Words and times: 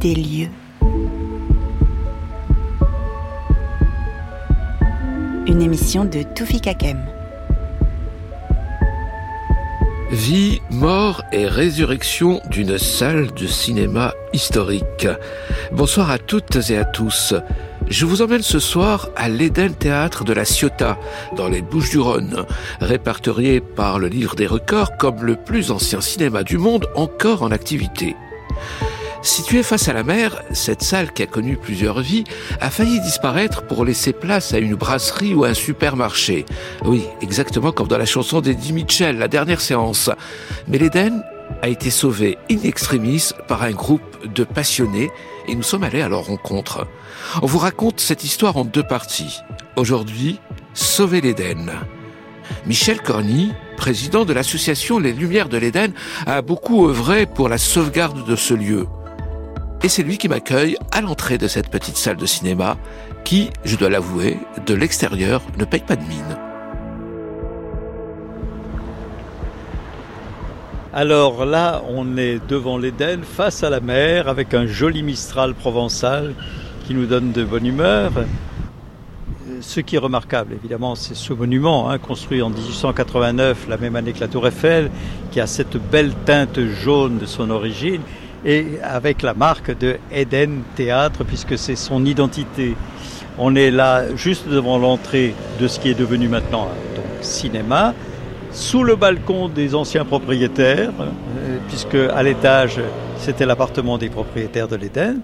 Des 0.00 0.14
lieux. 0.14 0.48
Une 5.46 5.60
émission 5.60 6.04
de 6.04 6.22
Toufi 6.22 6.60
Kakem. 6.60 7.04
Vie, 10.12 10.60
mort 10.70 11.24
et 11.32 11.46
résurrection 11.46 12.40
d'une 12.50 12.78
salle 12.78 13.32
de 13.34 13.46
cinéma 13.46 14.14
historique. 14.32 15.08
Bonsoir 15.72 16.10
à 16.10 16.18
toutes 16.18 16.70
et 16.70 16.78
à 16.78 16.84
tous. 16.84 17.34
Je 17.88 18.06
vous 18.06 18.22
emmène 18.22 18.42
ce 18.42 18.60
soir 18.60 19.08
à 19.16 19.28
l'Éden 19.28 19.72
Théâtre 19.72 20.22
de 20.22 20.32
la 20.32 20.44
Ciotat, 20.44 20.96
dans 21.36 21.48
les 21.48 21.62
Bouches-du-Rhône, 21.62 22.44
répertorié 22.80 23.60
par 23.60 23.98
le 23.98 24.06
livre 24.06 24.36
des 24.36 24.46
records 24.46 24.96
comme 24.96 25.24
le 25.24 25.34
plus 25.34 25.72
ancien 25.72 26.00
cinéma 26.00 26.44
du 26.44 26.56
monde 26.56 26.86
encore 26.94 27.42
en 27.42 27.50
activité. 27.50 28.14
Située 29.28 29.62
face 29.62 29.88
à 29.88 29.92
la 29.92 30.04
mer, 30.04 30.42
cette 30.52 30.82
salle 30.82 31.12
qui 31.12 31.22
a 31.22 31.26
connu 31.26 31.58
plusieurs 31.58 32.00
vies 32.00 32.24
a 32.62 32.70
failli 32.70 32.98
disparaître 32.98 33.62
pour 33.62 33.84
laisser 33.84 34.14
place 34.14 34.54
à 34.54 34.58
une 34.58 34.74
brasserie 34.74 35.34
ou 35.34 35.44
un 35.44 35.52
supermarché. 35.52 36.46
Oui, 36.82 37.04
exactement 37.20 37.70
comme 37.70 37.88
dans 37.88 37.98
la 37.98 38.06
chanson 38.06 38.40
d'Eddie 38.40 38.72
Mitchell, 38.72 39.18
la 39.18 39.28
dernière 39.28 39.60
séance. 39.60 40.08
Mais 40.66 40.78
l'Éden 40.78 41.22
a 41.60 41.68
été 41.68 41.90
sauvé 41.90 42.38
in 42.50 42.56
extremis 42.64 43.28
par 43.48 43.62
un 43.64 43.72
groupe 43.72 44.32
de 44.34 44.44
passionnés 44.44 45.10
et 45.46 45.54
nous 45.54 45.62
sommes 45.62 45.84
allés 45.84 46.00
à 46.00 46.08
leur 46.08 46.24
rencontre. 46.24 46.86
On 47.42 47.46
vous 47.46 47.58
raconte 47.58 48.00
cette 48.00 48.24
histoire 48.24 48.56
en 48.56 48.64
deux 48.64 48.82
parties. 48.82 49.40
Aujourd'hui, 49.76 50.40
Sauver 50.72 51.20
l'Éden. 51.20 51.70
Michel 52.66 53.02
Corny, 53.02 53.52
président 53.76 54.24
de 54.24 54.32
l'association 54.32 54.98
Les 54.98 55.12
Lumières 55.12 55.50
de 55.50 55.58
l'Éden, 55.58 55.92
a 56.24 56.40
beaucoup 56.40 56.88
œuvré 56.88 57.26
pour 57.26 57.50
la 57.50 57.58
sauvegarde 57.58 58.24
de 58.24 58.34
ce 58.34 58.54
lieu. 58.54 58.86
Et 59.84 59.88
c'est 59.88 60.02
lui 60.02 60.18
qui 60.18 60.28
m'accueille 60.28 60.76
à 60.90 61.00
l'entrée 61.00 61.38
de 61.38 61.46
cette 61.46 61.68
petite 61.68 61.96
salle 61.96 62.16
de 62.16 62.26
cinéma 62.26 62.76
qui, 63.24 63.50
je 63.64 63.76
dois 63.76 63.88
l'avouer, 63.88 64.38
de 64.66 64.74
l'extérieur 64.74 65.40
ne 65.56 65.64
paye 65.64 65.82
pas 65.82 65.94
de 65.94 66.02
mine. 66.02 66.36
Alors 70.92 71.44
là, 71.44 71.82
on 71.88 72.16
est 72.16 72.40
devant 72.48 72.76
l'Éden, 72.76 73.22
face 73.22 73.62
à 73.62 73.70
la 73.70 73.78
mer, 73.78 74.26
avec 74.26 74.52
un 74.52 74.66
joli 74.66 75.04
Mistral 75.04 75.54
provençal 75.54 76.34
qui 76.86 76.94
nous 76.94 77.06
donne 77.06 77.30
de 77.30 77.44
bonne 77.44 77.66
humeur. 77.66 78.10
Ce 79.60 79.78
qui 79.78 79.94
est 79.94 80.00
remarquable, 80.00 80.54
évidemment, 80.54 80.96
c'est 80.96 81.14
ce 81.14 81.32
monument, 81.32 81.88
hein, 81.88 81.98
construit 81.98 82.42
en 82.42 82.50
1889, 82.50 83.66
la 83.68 83.76
même 83.76 83.94
année 83.94 84.12
que 84.12 84.20
la 84.20 84.28
Tour 84.28 84.48
Eiffel, 84.48 84.90
qui 85.30 85.40
a 85.40 85.46
cette 85.46 85.76
belle 85.76 86.14
teinte 86.24 86.58
jaune 86.82 87.18
de 87.18 87.26
son 87.26 87.50
origine 87.50 88.00
et 88.44 88.78
avec 88.82 89.22
la 89.22 89.34
marque 89.34 89.76
de 89.76 89.96
Eden 90.12 90.62
Théâtre 90.76 91.24
puisque 91.24 91.58
c'est 91.58 91.76
son 91.76 92.04
identité. 92.04 92.76
On 93.38 93.54
est 93.54 93.70
là 93.70 94.14
juste 94.16 94.48
devant 94.48 94.78
l'entrée 94.78 95.34
de 95.60 95.68
ce 95.68 95.78
qui 95.78 95.90
est 95.90 95.98
devenu 95.98 96.28
maintenant 96.28 96.68
donc 96.94 97.04
cinéma, 97.20 97.94
sous 98.50 98.82
le 98.82 98.96
balcon 98.96 99.48
des 99.48 99.74
anciens 99.74 100.04
propriétaires, 100.04 100.92
euh, 101.00 101.58
puisque 101.68 101.94
à 101.94 102.22
l'étage 102.22 102.80
c'était 103.18 103.46
l'appartement 103.46 103.98
des 103.98 104.08
propriétaires 104.08 104.68
de 104.68 104.76
l'Éden, 104.76 105.20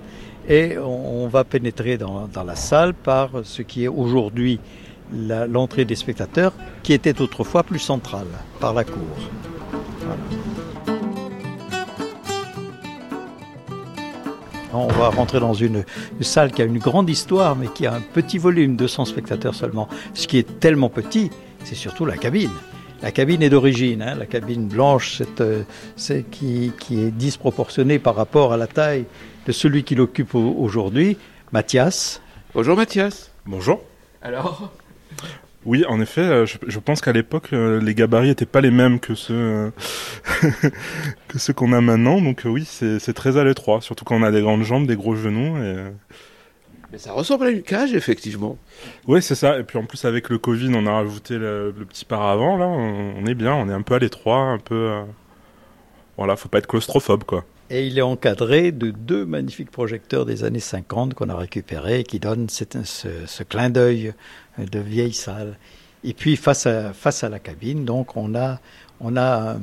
et 0.49 0.77
on 0.79 1.27
va 1.29 1.45
pénétrer 1.45 1.97
dans, 1.97 2.29
la 2.47 2.57
salle 2.57 2.93
par 2.93 3.31
ce 3.45 3.63
qui 3.63 3.85
est 3.85 3.89
aujourd'hui 3.89 4.61
l'entrée 5.49 5.85
des 5.85 5.95
spectateurs, 5.95 6.53
qui 6.83 6.93
était 6.93 7.21
autrefois 7.21 7.63
plus 7.63 7.79
centrale, 7.79 8.27
par 8.61 8.75
la 8.75 8.85
cour. 8.85 9.17
On 14.75 14.89
va 14.89 15.09
rentrer 15.09 15.41
dans 15.41 15.55
une, 15.55 15.85
une, 16.17 16.23
salle 16.23 16.51
qui 16.51 16.61
a 16.61 16.65
une 16.65 16.79
grande 16.79 17.09
histoire, 17.09 17.55
mais 17.55 17.69
qui 17.69 17.87
a 17.87 17.95
un 17.95 18.01
petit 18.01 18.39
volume, 18.39 18.77
200 18.77 19.05
spectateurs 19.05 19.55
seulement. 19.55 19.89
Ce 20.15 20.27
qui 20.27 20.39
est 20.39 20.61
tellement 20.61 20.89
petit, 20.89 21.31
c'est 21.65 21.77
surtout 21.77 22.05
la 22.05 22.17
cabine. 22.17 22.51
La 23.03 23.13
cabine 23.13 23.43
est 23.43 23.51
d'origine, 23.51 24.03
hein, 24.03 24.15
la 24.15 24.27
cabine 24.27 24.67
blanche, 24.67 25.23
c'est 25.97 26.23
qui, 26.31 26.73
qui, 26.81 27.01
est 27.03 27.11
disproportionnée 27.11 27.99
par 27.99 28.17
rapport 28.17 28.53
à 28.53 28.57
la 28.57 28.67
taille 28.67 29.05
de 29.47 29.53
celui 29.53 29.85
qui 29.85 29.95
l'occupe 29.95 30.35
aujourd'hui, 30.35 31.19
Mathias. 31.53 32.23
Bonjour 32.55 32.77
Mathias. 32.77 33.31
Bonjour. 33.47 33.81
Alors? 34.23 34.73
Oui, 35.67 35.85
en 35.89 36.01
effet, 36.01 36.47
je, 36.47 36.59
je 36.67 36.79
pense 36.79 37.01
qu'à 37.01 37.13
l'époque, 37.13 37.51
les 37.53 37.95
gabarits 37.95 38.29
n'étaient 38.29 38.47
pas 38.47 38.61
les 38.61 38.71
mêmes 38.71 39.01
que 39.01 39.15
ceux 39.15 39.73
que 41.29 41.39
ceux 41.39 41.53
qu'on 41.53 41.73
a 41.73 41.81
maintenant. 41.81 42.21
Donc 42.21 42.43
oui, 42.45 42.65
c'est 42.65 43.15
très 43.15 43.37
à 43.37 43.45
l'étroit, 43.45 43.81
surtout 43.81 44.05
quand 44.05 44.17
on 44.17 44.23
a 44.23 44.31
des 44.31 44.43
grandes 44.43 44.65
jambes, 44.65 44.87
des 44.87 44.97
gros 44.97 45.17
genoux. 45.17 45.57
Et... 45.63 45.77
Mais 46.95 46.99
ça 46.99 47.13
ressemble 47.13 47.47
à 47.47 47.51
une 47.51 47.63
cage, 47.63 47.93
effectivement. 47.93 48.57
Oui, 49.09 49.21
c'est 49.21 49.35
ça. 49.35 49.59
Et 49.59 49.65
puis 49.65 49.79
en 49.79 49.85
plus, 49.85 50.05
avec 50.05 50.29
le 50.29 50.39
Covid, 50.39 50.71
on 50.75 50.87
a 50.87 50.93
rajouté 50.93 51.39
le, 51.39 51.75
le 51.77 51.85
petit 51.85 52.05
paravent. 52.05 52.57
Là, 52.57 52.67
on, 52.67 53.15
on, 53.19 53.27
est 53.27 53.35
bien, 53.35 53.53
on 53.53 53.69
est 53.69 53.73
un 53.73 53.83
peu 53.83 53.95
à 53.95 53.99
l'étroit, 53.99 54.39
un 54.39 54.59
peu. 54.59 54.91
Euh... 54.91 55.03
Voilà, 56.17 56.37
faut 56.37 56.49
pas 56.49 56.59
être 56.59 56.69
claustrophobe, 56.69 57.25
quoi. 57.25 57.45
Et 57.71 57.87
il 57.87 57.99
est 57.99 58.03
encadré 58.03 58.73
de 58.73 58.91
deux 58.91 59.25
magnifiques 59.25 59.71
projecteurs 59.71 60.27
des 60.27 60.45
années 60.45 60.61
50 60.61 61.15
qu'on 61.15 61.31
a 61.31 61.37
récupérés 61.37 62.01
et 62.01 62.05
qui 62.05 62.21
donnent 62.21 62.49
ce, 62.49 63.43
clin 63.43 63.71
d'œil 63.71 64.13
de 64.59 64.79
vieille 64.79 65.15
salle. 65.15 65.57
Et 66.05 66.13
puis 66.13 66.37
face 66.37 66.67
à, 66.67 67.29
la 67.29 67.39
cabine, 67.39 67.87
donc 67.87 68.17
on 68.17 68.35
a, 68.35 68.61
on 69.01 69.17
a 69.17 69.57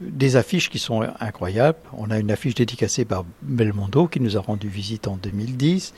des 0.00 0.36
affiches 0.36 0.68
qui 0.68 0.78
sont 0.78 1.02
incroyables. 1.18 1.78
On 1.96 2.10
a 2.10 2.18
une 2.18 2.30
affiche 2.30 2.54
dédicacée 2.54 3.06
par 3.06 3.24
Belmondo 3.40 4.06
qui 4.06 4.20
nous 4.20 4.36
a 4.36 4.40
rendu 4.40 4.68
visite 4.68 5.08
en 5.08 5.16
2010. 5.16 5.94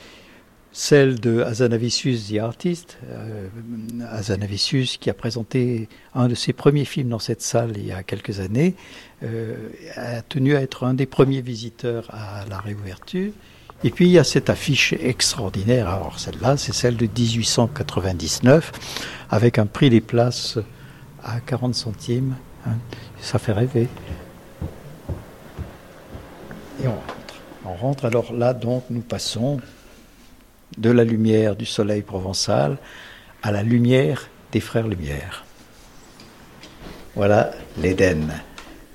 Celle 0.79 1.19
de 1.19 1.41
Azanavicius 1.41 2.29
the 2.29 2.37
Artist, 2.37 2.99
euh, 3.09 3.47
qui 4.99 5.09
a 5.09 5.13
présenté 5.15 5.89
un 6.13 6.27
de 6.27 6.35
ses 6.35 6.53
premiers 6.53 6.85
films 6.85 7.09
dans 7.09 7.17
cette 7.17 7.41
salle 7.41 7.71
il 7.77 7.87
y 7.87 7.91
a 7.91 8.03
quelques 8.03 8.41
années, 8.41 8.75
euh, 9.23 9.69
a 9.95 10.21
tenu 10.21 10.55
à 10.55 10.61
être 10.61 10.83
un 10.83 10.93
des 10.93 11.07
premiers 11.07 11.41
visiteurs 11.41 12.07
à 12.13 12.45
la 12.47 12.59
réouverture. 12.59 13.31
Et 13.83 13.89
puis 13.89 14.05
il 14.05 14.11
y 14.11 14.19
a 14.19 14.23
cette 14.23 14.51
affiche 14.51 14.93
extraordinaire, 14.93 15.89
alors 15.89 16.19
celle-là 16.19 16.57
c'est 16.57 16.75
celle 16.75 16.95
de 16.95 17.07
1899, 17.07 18.71
avec 19.31 19.57
un 19.57 19.65
prix 19.65 19.89
des 19.89 19.99
places 19.99 20.59
à 21.23 21.39
40 21.39 21.73
centimes. 21.73 22.35
Hein. 22.67 22.75
Ça 23.19 23.39
fait 23.39 23.51
rêver. 23.51 23.87
Et 26.83 26.87
on 26.87 26.91
rentre. 26.91 27.35
On 27.65 27.73
rentre, 27.73 28.05
alors 28.05 28.31
là 28.31 28.53
donc 28.53 28.83
nous 28.91 29.01
passons 29.01 29.59
de 30.77 30.89
la 30.89 31.03
lumière 31.03 31.55
du 31.55 31.65
soleil 31.65 32.01
provençal 32.01 32.77
à 33.43 33.51
la 33.51 33.63
lumière 33.63 34.29
des 34.51 34.59
frères 34.59 34.87
Lumière. 34.87 35.45
Voilà 37.15 37.51
l'Éden, 37.81 38.27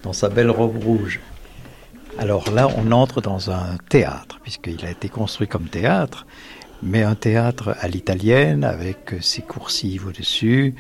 dans 0.03 0.13
sa 0.13 0.29
belle 0.29 0.51
robe 0.51 0.83
rouge. 0.83 1.21
Alors 2.19 2.51
là, 2.51 2.69
on 2.77 2.93
entre 2.93 3.21
dans 3.21 3.51
un 3.51 3.77
théâtre, 3.89 4.39
puisqu'il 4.43 4.85
a 4.85 4.91
été 4.91 5.09
construit 5.09 5.49
comme 5.49 5.69
théâtre, 5.69 6.27
mais 6.83 7.03
un 7.03 7.15
théâtre 7.15 7.75
à 7.81 7.89
l'italienne, 7.89 8.65
avec 8.65 9.15
ses 9.21 9.43
coursives 9.43 10.07
au-dessus, 10.07 10.75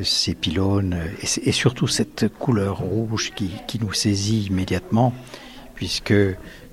ses 0.00 0.34
pylônes, 0.34 0.96
et, 1.22 1.52
surtout 1.52 1.88
cette 1.88 2.28
couleur 2.28 2.78
rouge 2.78 3.32
qui 3.34 3.78
nous 3.80 3.92
saisit 3.92 4.46
immédiatement, 4.46 5.12
puisque 5.74 6.14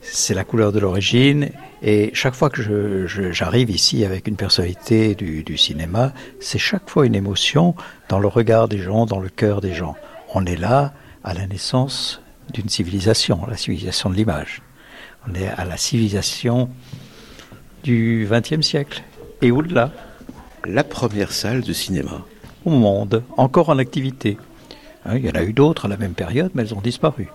c'est 0.01 0.33
la 0.33 0.43
couleur 0.43 0.71
de 0.71 0.79
l'origine, 0.79 1.49
et 1.87 2.09
chaque 2.15 2.33
fois 2.33 2.49
que 2.49 3.05
j'arrive 3.31 3.69
ici 3.69 4.03
avec 4.05 4.27
une 4.27 4.37
personnalité 4.37 5.13
du, 5.13 5.43
du 5.43 5.55
cinéma, 5.55 6.13
c'est 6.39 6.57
chaque 6.57 6.89
fois 6.89 7.05
une 7.05 7.13
émotion 7.13 7.75
dans 8.09 8.17
le 8.17 8.27
regard 8.27 8.67
des 8.67 8.79
gens, 8.79 9.05
dans 9.05 9.19
le 9.19 9.29
cœur 9.29 9.61
des 9.61 9.75
gens. 9.75 9.95
On 10.33 10.47
est 10.47 10.55
là 10.55 10.93
à 11.23 11.35
la 11.35 11.45
naissance 11.45 12.23
d'une 12.51 12.69
civilisation, 12.69 13.45
la 13.47 13.55
civilisation 13.55 14.09
de 14.09 14.15
l'image. 14.15 14.63
On 15.29 15.35
est 15.35 15.47
à 15.47 15.63
la 15.63 15.77
civilisation 15.77 16.71
du 17.83 18.27
XXe 18.31 18.65
siècle 18.65 19.03
et 19.43 19.51
au-delà. 19.51 19.91
La 20.65 20.83
première 20.83 21.31
salle 21.31 21.61
de 21.61 21.71
cinéma. 21.71 22.25
Au 22.65 22.71
monde, 22.71 23.21
encore 23.37 23.69
en 23.69 23.77
activité. 23.77 24.39
Hein, 25.05 25.17
il 25.17 25.25
y 25.25 25.29
en 25.29 25.35
a 25.35 25.43
eu 25.43 25.53
d'autres 25.53 25.85
à 25.85 25.87
la 25.87 25.97
même 25.97 26.15
période, 26.15 26.49
mais 26.55 26.63
elles 26.63 26.73
ont 26.73 26.81
disparu. 26.81 27.27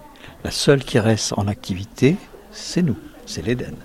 La 0.42 0.50
seule 0.50 0.82
qui 0.82 0.98
reste 0.98 1.34
en 1.36 1.46
activité, 1.46 2.16
c'est 2.50 2.82
nous, 2.82 2.96
c'est 3.30 3.46
l'Éden. 3.46 3.76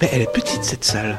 Mais 0.00 0.08
elle 0.12 0.22
est 0.22 0.32
petite 0.32 0.64
cette 0.64 0.84
salle. 0.84 1.18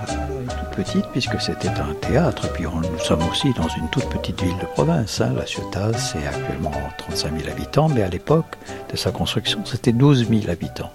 Toute 0.49 0.85
petite 0.85 1.05
puisque 1.11 1.39
c'était 1.39 1.67
un 1.67 1.93
théâtre. 2.01 2.51
Puis 2.53 2.65
on, 2.65 2.77
nous 2.77 2.99
sommes 2.99 3.21
aussi 3.29 3.53
dans 3.53 3.67
une 3.67 3.87
toute 3.89 4.09
petite 4.09 4.41
ville 4.41 4.57
de 4.57 4.65
province. 4.65 5.21
Hein. 5.21 5.33
La 5.37 5.45
Ciotat, 5.45 5.93
c'est 5.93 6.25
actuellement 6.25 6.71
35 6.97 7.39
000 7.39 7.51
habitants, 7.51 7.89
mais 7.89 8.01
à 8.01 8.09
l'époque 8.09 8.57
de 8.91 8.97
sa 8.97 9.11
construction, 9.11 9.63
c'était 9.63 9.91
12 9.91 10.27
000 10.27 10.49
habitants. 10.49 10.91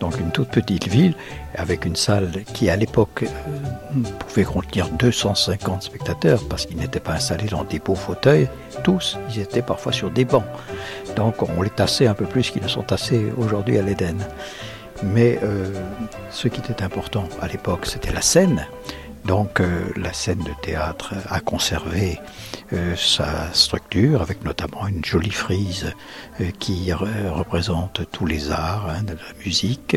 Donc 0.00 0.18
une 0.18 0.30
toute 0.30 0.48
petite 0.48 0.88
ville, 0.88 1.14
avec 1.54 1.84
une 1.84 1.96
salle 1.96 2.30
qui 2.54 2.70
à 2.70 2.76
l'époque 2.76 3.22
euh, 3.22 4.00
pouvait 4.18 4.44
contenir 4.44 4.88
250 4.88 5.82
spectateurs, 5.82 6.40
parce 6.48 6.66
qu'ils 6.66 6.78
n'étaient 6.78 7.00
pas 7.00 7.12
installés 7.12 7.48
dans 7.48 7.64
des 7.64 7.78
beaux 7.78 7.94
fauteuils, 7.94 8.48
tous, 8.82 9.18
ils 9.30 9.40
étaient 9.40 9.62
parfois 9.62 9.92
sur 9.92 10.10
des 10.10 10.24
bancs. 10.24 10.44
Donc 11.16 11.42
on 11.42 11.62
les 11.62 11.70
tassait 11.70 12.06
un 12.06 12.14
peu 12.14 12.24
plus 12.24 12.50
qu'ils 12.50 12.62
ne 12.62 12.68
sont 12.68 12.82
tassés 12.82 13.32
aujourd'hui 13.36 13.78
à 13.78 13.82
l'Éden. 13.82 14.16
Mais 15.02 15.38
euh, 15.42 15.72
ce 16.30 16.48
qui 16.48 16.60
était 16.60 16.82
important 16.82 17.28
à 17.40 17.48
l'époque, 17.48 17.86
c'était 17.86 18.12
la 18.12 18.22
scène. 18.22 18.66
Donc 19.24 19.60
euh, 19.60 19.92
la 19.96 20.12
scène 20.12 20.40
de 20.40 20.52
théâtre 20.62 21.14
a 21.28 21.40
conservé 21.40 22.18
sa 22.96 23.52
structure 23.52 24.22
avec 24.22 24.44
notamment 24.44 24.86
une 24.86 25.04
jolie 25.04 25.30
frise 25.30 25.92
euh, 26.40 26.50
qui 26.58 26.92
représente 26.92 28.02
tous 28.12 28.26
les 28.26 28.50
arts 28.50 28.88
hein, 28.90 29.02
de 29.02 29.12
la 29.12 29.44
musique. 29.44 29.96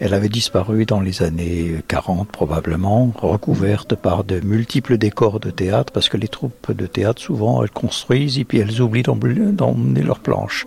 Elle 0.00 0.14
avait 0.14 0.30
disparu 0.30 0.86
dans 0.86 1.00
les 1.00 1.22
années 1.22 1.74
40 1.86 2.32
probablement, 2.32 3.12
recouverte 3.20 3.94
par 3.94 4.24
de 4.24 4.40
multiples 4.40 4.96
décors 4.96 5.40
de 5.40 5.50
théâtre, 5.50 5.92
parce 5.92 6.08
que 6.08 6.16
les 6.16 6.28
troupes 6.28 6.72
de 6.72 6.86
théâtre, 6.86 7.20
souvent, 7.20 7.62
elles 7.62 7.70
construisent 7.70 8.38
et 8.38 8.44
puis 8.44 8.58
elles 8.58 8.80
oublient 8.80 9.02
d'emmener 9.02 10.02
leurs 10.02 10.20
planches. 10.20 10.64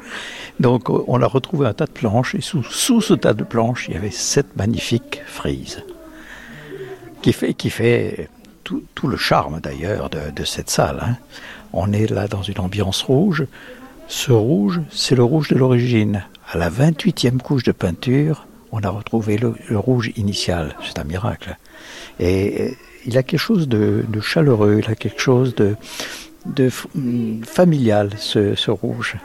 Donc 0.59 0.89
on 0.89 1.19
a 1.19 1.25
retrouvé 1.25 1.65
un 1.65 1.73
tas 1.73 1.87
de 1.87 1.91
planches, 1.91 2.35
et 2.35 2.41
sous, 2.41 2.61
sous 2.61 3.01
ce 3.01 3.15
tas 3.15 3.33
de 3.33 3.43
planches, 3.43 3.87
il 3.87 3.95
y 3.95 3.97
avait 3.97 4.11
cette 4.11 4.55
magnifique 4.55 5.23
frise 5.25 5.83
qui 7.23 7.33
fait, 7.33 7.55
qui 7.55 7.71
fait 7.71 8.29
tout, 8.63 8.83
tout 8.95 9.07
le 9.07 9.17
charme 9.17 9.59
d'ailleurs 9.61 10.09
de, 10.09 10.43
cette 10.43 10.69
salle. 10.69 10.99
Hein. 11.01 11.15
On 11.73 11.91
est 11.91 12.09
là 12.09 12.27
dans 12.27 12.41
une 12.41 12.59
ambiance 12.59 13.01
rouge. 13.03 13.45
Ce 14.07 14.31
rouge, 14.31 14.81
c'est 14.91 15.15
le 15.15 15.23
rouge 15.23 15.49
de 15.49 15.55
l'origine. 15.55 16.23
À 16.51 16.57
la 16.57 16.69
28e 16.69 17.37
couche 17.37 17.63
de 17.63 17.71
peinture, 17.71 18.45
on 18.71 18.81
a 18.81 18.89
retrouvé 18.89 19.37
le, 19.37 19.55
rouge 19.77 20.11
initial. 20.15 20.75
C'est 20.83 20.99
un 20.99 21.03
miracle. 21.03 21.57
Et 22.19 22.75
il 23.05 23.17
a 23.17 23.23
quelque 23.23 23.39
chose 23.39 23.67
de, 23.67 24.05
chaleureux, 24.21 24.81
il 24.83 24.91
a 24.91 24.95
quelque 24.95 25.21
chose 25.21 25.55
de, 25.55 26.69
familial, 27.43 28.11
ce 28.17 28.71
rouge. 28.71 29.17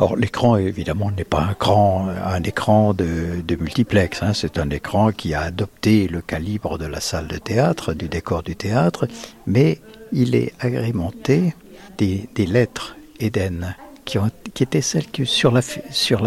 Or, 0.00 0.16
l'écran, 0.16 0.56
évidemment, 0.56 1.10
n'est 1.10 1.24
pas 1.24 1.56
un, 1.66 2.42
écran 2.44 2.94
de, 2.94 3.42
de 3.44 3.56
multiplex. 3.56 4.22
Hein. 4.22 4.32
C'est 4.32 4.58
un 4.58 4.70
écran 4.70 5.10
qui 5.10 5.34
a 5.34 5.40
adopté 5.40 6.06
le 6.06 6.20
calibre 6.20 6.78
de 6.78 6.86
la 6.86 7.00
salle 7.00 7.26
de 7.26 7.36
théâtre, 7.36 7.94
du 7.94 8.08
décor 8.08 8.44
du 8.44 8.54
théâtre, 8.54 9.08
mais 9.46 9.80
il 10.12 10.36
est 10.36 10.52
agrémenté 10.60 11.52
des, 11.98 12.28
lettres 12.36 12.96
Eden, 13.18 13.74
qui, 14.04 14.18
qui 14.54 14.62
étaient 14.62 14.82
celles 14.82 15.08
que 15.08 15.24
sur 15.24 15.50
la, 15.52 15.62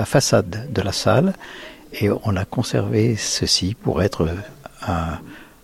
façade 0.05 0.67
de 0.69 0.81
la 0.81 0.91
salle. 0.91 1.33
Et 1.93 2.09
on 2.09 2.35
a 2.35 2.43
conservé 2.43 3.15
ceci 3.15 3.73
pour 3.73 4.01
être 4.03 4.27
un 4.85 5.19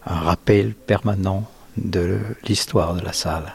rappel 0.05 0.73
permanent 0.73 1.43
de 1.75 2.19
l'histoire 2.47 2.95
de 2.95 3.01
la 3.01 3.13
salle. 3.13 3.53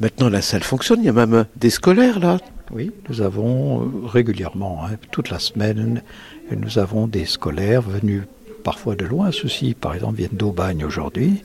Maintenant, 0.00 0.28
la 0.28 0.42
salle 0.42 0.62
fonctionne. 0.62 1.00
Il 1.00 1.06
y 1.06 1.08
a 1.08 1.12
même 1.12 1.46
des 1.56 1.70
scolaires 1.70 2.18
là. 2.18 2.38
Oui, 2.70 2.92
nous 3.08 3.20
avons 3.20 4.06
régulièrement, 4.06 4.84
hein, 4.84 4.96
toute 5.10 5.30
la 5.30 5.38
semaine, 5.38 6.02
nous 6.50 6.78
avons 6.78 7.06
des 7.06 7.26
scolaires 7.26 7.82
venus 7.82 8.22
parfois 8.62 8.96
de 8.96 9.04
loin, 9.04 9.30
ceux-ci 9.30 9.74
par 9.74 9.94
exemple 9.94 10.16
viennent 10.16 10.30
d'Aubagne 10.32 10.84
aujourd'hui, 10.84 11.44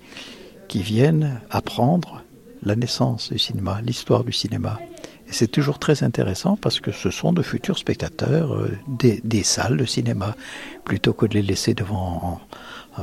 qui 0.68 0.82
viennent 0.82 1.42
apprendre 1.50 2.24
la 2.64 2.76
naissance 2.76 3.32
du 3.32 3.40
cinéma, 3.40 3.82
l'histoire 3.84 4.24
du 4.24 4.32
cinéma. 4.32 4.80
Et 5.28 5.34
c'est 5.34 5.48
toujours 5.48 5.78
très 5.78 6.04
intéressant 6.04 6.56
parce 6.56 6.80
que 6.80 6.92
ce 6.92 7.12
sont 7.12 7.34
de 7.34 7.44
futurs 7.44 7.78
spectateurs 7.78 8.54
euh, 8.54 8.72
des, 8.88 9.22
des, 9.24 9.44
salles 9.44 9.78
de 9.78 9.86
cinéma. 9.86 10.36
Plutôt 10.86 11.14
que 11.14 11.28
de 11.28 11.36
les 11.36 11.44
laisser 11.44 11.76
devant 11.76 12.42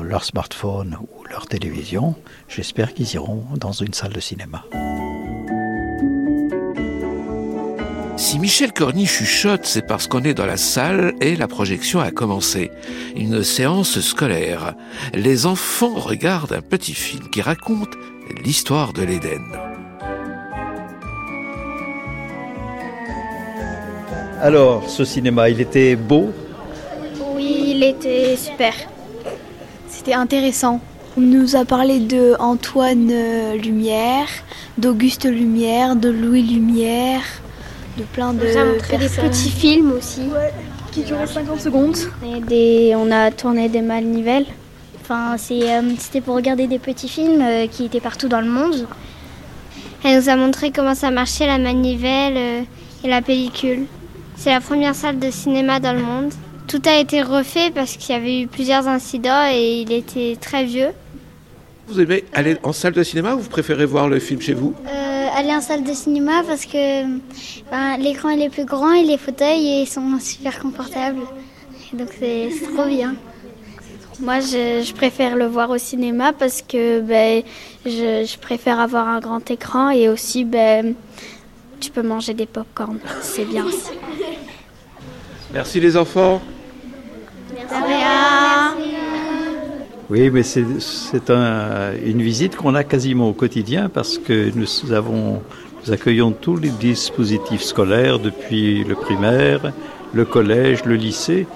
leur 0.03 0.25
smartphone 0.25 0.97
ou 1.01 1.25
leur 1.31 1.47
télévision, 1.47 2.17
j'espère 2.49 2.95
qu'ils 2.95 3.15
iront 3.15 3.45
dans 3.57 3.73
une 3.73 3.95
salle 3.95 4.13
de 4.13 4.21
cinéma. 4.21 4.65
Si 8.17 8.39
Michel 8.39 8.73
Corny 8.73 9.05
chuchote, 9.05 9.67
c'est 9.67 9.87
parce 9.87 10.09
qu'on 10.09 10.23
est 10.23 10.33
dans 10.33 10.47
la 10.47 10.57
salle 10.57 11.13
et 11.21 11.37
la 11.37 11.47
projection 11.49 12.01
a 12.01 12.11
commencé. 12.11 12.71
Une 13.15 13.43
séance 13.43 14.01
scolaire. 14.01 14.75
Les 15.13 15.45
enfants 15.45 15.95
regardent 15.95 16.55
un 16.55 16.63
petit 16.63 16.95
film 16.95 17.29
qui 17.29 17.43
raconte 17.43 17.91
l'histoire 18.43 18.95
de 18.95 19.03
l'Éden. 19.03 19.45
Alors, 24.41 24.89
ce 24.89 25.05
cinéma, 25.05 25.51
il 25.51 25.61
était 25.61 25.95
beau? 25.95 26.31
Oui, 27.35 27.75
il 27.77 27.83
était 27.83 28.35
super. 28.37 28.73
C'était 29.91 30.15
intéressant. 30.15 30.81
On 31.19 31.21
nous 31.21 31.55
a 31.55 31.67
parlé 31.67 32.01
de 32.01 32.35
Antoine 32.39 33.13
Lumière, 33.63 34.29
d'Auguste 34.79 35.27
Lumière, 35.27 35.97
de 35.97 36.09
Louis 36.09 36.43
Lumière, 36.43 37.23
de 37.97 38.03
plein 38.05 38.33
de 38.33 38.41
on 38.45 38.61
a 38.61 38.65
montré 38.65 38.99
des 38.99 39.09
petits 39.09 39.51
films 39.51 39.93
aussi. 39.93 40.23
Ouais, 40.23 40.53
qui 40.93 41.03
duraient 41.03 41.27
50 41.27 41.61
secondes. 41.61 41.97
Et 42.25 42.41
des, 42.41 42.95
on 42.97 43.11
a 43.11 43.31
tourné 43.31 43.69
des 43.69 43.83
manivelles. 43.83 44.47
Enfin 45.03 45.37
c'était 45.39 45.71
euh, 45.71 46.21
pour 46.25 46.35
regarder 46.35 46.67
des 46.67 46.79
petits 46.79 47.09
films 47.09 47.41
euh, 47.41 47.67
qui 47.69 47.85
étaient 47.85 48.01
partout 48.01 48.29
dans 48.29 48.41
le 48.41 48.49
monde. 48.49 48.87
Elle 50.05 50.19
nous 50.21 50.29
a 50.29 50.37
montré 50.37 50.73
comment 50.73 50.95
ça 50.95 51.11
marchait 51.11 51.47
la 51.47 51.59
manivelle 51.59 52.37
euh, 52.37 52.63
et 53.05 53.09
la 53.09 53.23
pellicule. 53.23 53.87
C'est 54.37 54.51
la 54.51 54.61
première 54.61 54.95
salle 54.95 55.19
de 55.19 55.31
cinéma 55.31 55.81
dans 55.81 55.93
le 55.93 56.03
monde. 56.03 56.33
Tout 56.67 56.83
a 56.87 56.99
été 56.99 57.23
refait 57.23 57.71
parce 57.75 57.97
qu'il 57.97 58.15
y 58.15 58.19
avait 58.19 58.41
eu 58.43 58.47
plusieurs 58.49 58.89
incidents 58.89 59.49
et 59.53 59.83
il 59.83 59.93
était 59.93 60.37
très 60.41 60.65
vieux. 60.65 60.91
Vous 61.89 62.01
aimez 62.01 62.25
aller 62.33 62.57
en 62.65 62.73
salle 62.73 62.95
de 62.95 63.03
cinéma 63.05 63.35
ou 63.35 63.39
vous 63.39 63.49
préférez 63.49 63.87
voir 63.87 64.09
le 64.09 64.19
film 64.19 64.41
chez 64.41 64.55
vous? 64.55 64.75
Euh, 64.87 65.06
aller 65.37 65.55
en 65.55 65.61
salle 65.61 65.85
de 65.85 65.93
cinéma 65.93 66.43
parce 66.47 66.65
que 66.65 67.05
ben, 67.71 67.99
l'écran 67.99 68.31
est 68.31 68.49
plus 68.49 68.65
grand 68.65 68.93
et 68.93 69.05
les 69.05 69.19
fauteuils 69.19 69.83
ils 69.83 69.87
sont 69.87 70.19
super 70.19 70.59
confortables. 70.59 71.21
Et 71.93 71.97
donc 71.97 72.09
c'est 72.19 72.51
trop 72.75 72.87
bien. 72.87 73.15
Moi, 74.19 74.41
je, 74.41 74.83
je, 74.83 74.95
préfère 74.95 75.37
le 75.37 75.45
voir 75.45 75.69
au 75.69 75.77
cinéma 75.77 76.33
parce 76.33 76.63
que 76.63 77.01
ben, 77.01 77.43
je, 77.85 78.27
je, 78.27 78.39
préfère 78.39 78.81
avoir 78.81 79.07
un 79.09 79.21
grand 79.21 79.51
écran 79.51 79.91
et 79.91 80.09
aussi 80.09 80.45
ben, 80.45 80.95
tu 81.81 81.91
peux 81.91 82.03
manger 82.03 82.33
des 82.33 82.47
pop-corn. 82.47 82.99
C'est 83.21 83.45
bien 83.45 83.67
aussi. 83.67 83.93
Merci 85.53 85.81
les 85.81 85.99
enfants. 85.99 86.41
Merci. 87.55 89.06
Oui, 90.09 90.31
mais 90.31 90.45
c'est 90.45 91.31
un, 91.31 91.93
une 92.05 92.23
visite 92.23 92.55
qu'on 92.55 92.77
a 92.77 92.85
quasiment 92.85 93.29
au 93.29 93.33
quotidien 93.33 93.89
parce 93.89 94.19
que 94.19 94.53
nous, 94.55 94.93
avons, 94.93 95.43
nous 95.85 95.93
accueillons 95.93 96.31
tous 96.31 96.57
les 96.57 96.69
dispositifs 96.69 97.63
scolaires 97.63 98.21
depuis 98.21 98.85
le 98.85 98.95
primaire, 98.95 99.73
le 100.15 100.25
collège, 100.25 100.85
le 100.85 100.95
lycée. 100.95 101.49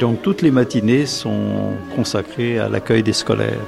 Donc 0.00 0.20
toutes 0.20 0.42
les 0.42 0.50
matinées 0.50 1.06
sont 1.06 1.72
consacrées 1.96 2.58
à 2.58 2.68
l'accueil 2.68 3.02
des 3.02 3.14
scolaires. 3.14 3.64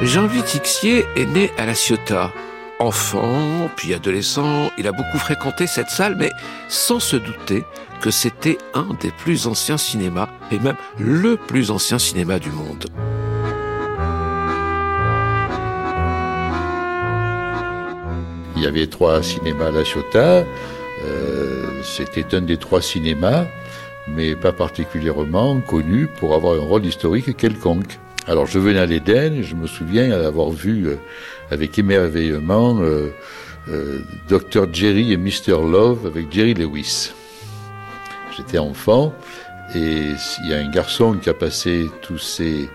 Jean-Louis 0.00 0.42
Tixier 0.44 1.06
est 1.16 1.26
né 1.26 1.50
à 1.58 1.66
La 1.66 1.74
Ciotat, 1.74 2.32
Enfant, 2.80 3.68
puis 3.74 3.92
adolescent, 3.92 4.70
il 4.78 4.86
a 4.86 4.92
beaucoup 4.92 5.18
fréquenté 5.18 5.66
cette 5.66 5.90
salle, 5.90 6.14
mais 6.16 6.30
sans 6.68 7.00
se 7.00 7.16
douter 7.16 7.64
que 8.00 8.12
c'était 8.12 8.56
un 8.72 8.86
des 9.00 9.10
plus 9.10 9.48
anciens 9.48 9.78
cinémas, 9.78 10.28
et 10.52 10.60
même 10.60 10.76
le 10.96 11.36
plus 11.36 11.72
ancien 11.72 11.98
cinéma 11.98 12.38
du 12.38 12.50
monde. 12.50 12.86
Il 18.54 18.62
y 18.62 18.66
avait 18.66 18.86
trois 18.86 19.24
cinémas 19.24 19.66
à 19.66 19.70
La 19.72 19.84
Ciotat. 19.84 20.44
Euh, 21.04 21.82
c'était 21.82 22.36
un 22.36 22.42
des 22.42 22.58
trois 22.58 22.80
cinémas, 22.80 23.46
mais 24.06 24.36
pas 24.36 24.52
particulièrement 24.52 25.60
connu 25.60 26.06
pour 26.06 26.32
avoir 26.32 26.54
un 26.54 26.64
rôle 26.64 26.86
historique 26.86 27.36
quelconque. 27.36 27.98
Alors 28.28 28.46
je 28.46 28.58
venais 28.58 28.78
à 28.78 28.86
l'Éden, 28.86 29.42
je 29.42 29.54
me 29.54 29.66
souviens 29.66 30.12
avoir 30.12 30.50
vu 30.50 30.86
euh, 30.86 30.96
avec 31.50 31.78
émerveillement 31.78 32.80
euh, 32.80 33.10
euh, 33.68 33.98
Dr 34.28 34.72
Jerry 34.72 35.12
et 35.12 35.16
Mr 35.16 35.60
Love 35.70 36.06
avec 36.06 36.32
Jerry 36.32 36.54
Lewis. 36.54 37.12
J'étais 38.36 38.58
enfant 38.58 39.14
et 39.74 40.12
il 40.42 40.48
y 40.48 40.54
a 40.54 40.58
un 40.58 40.70
garçon 40.70 41.14
qui 41.14 41.28
a 41.28 41.34
passé 41.34 41.86
tous 42.02 42.18
ces, 42.18 42.68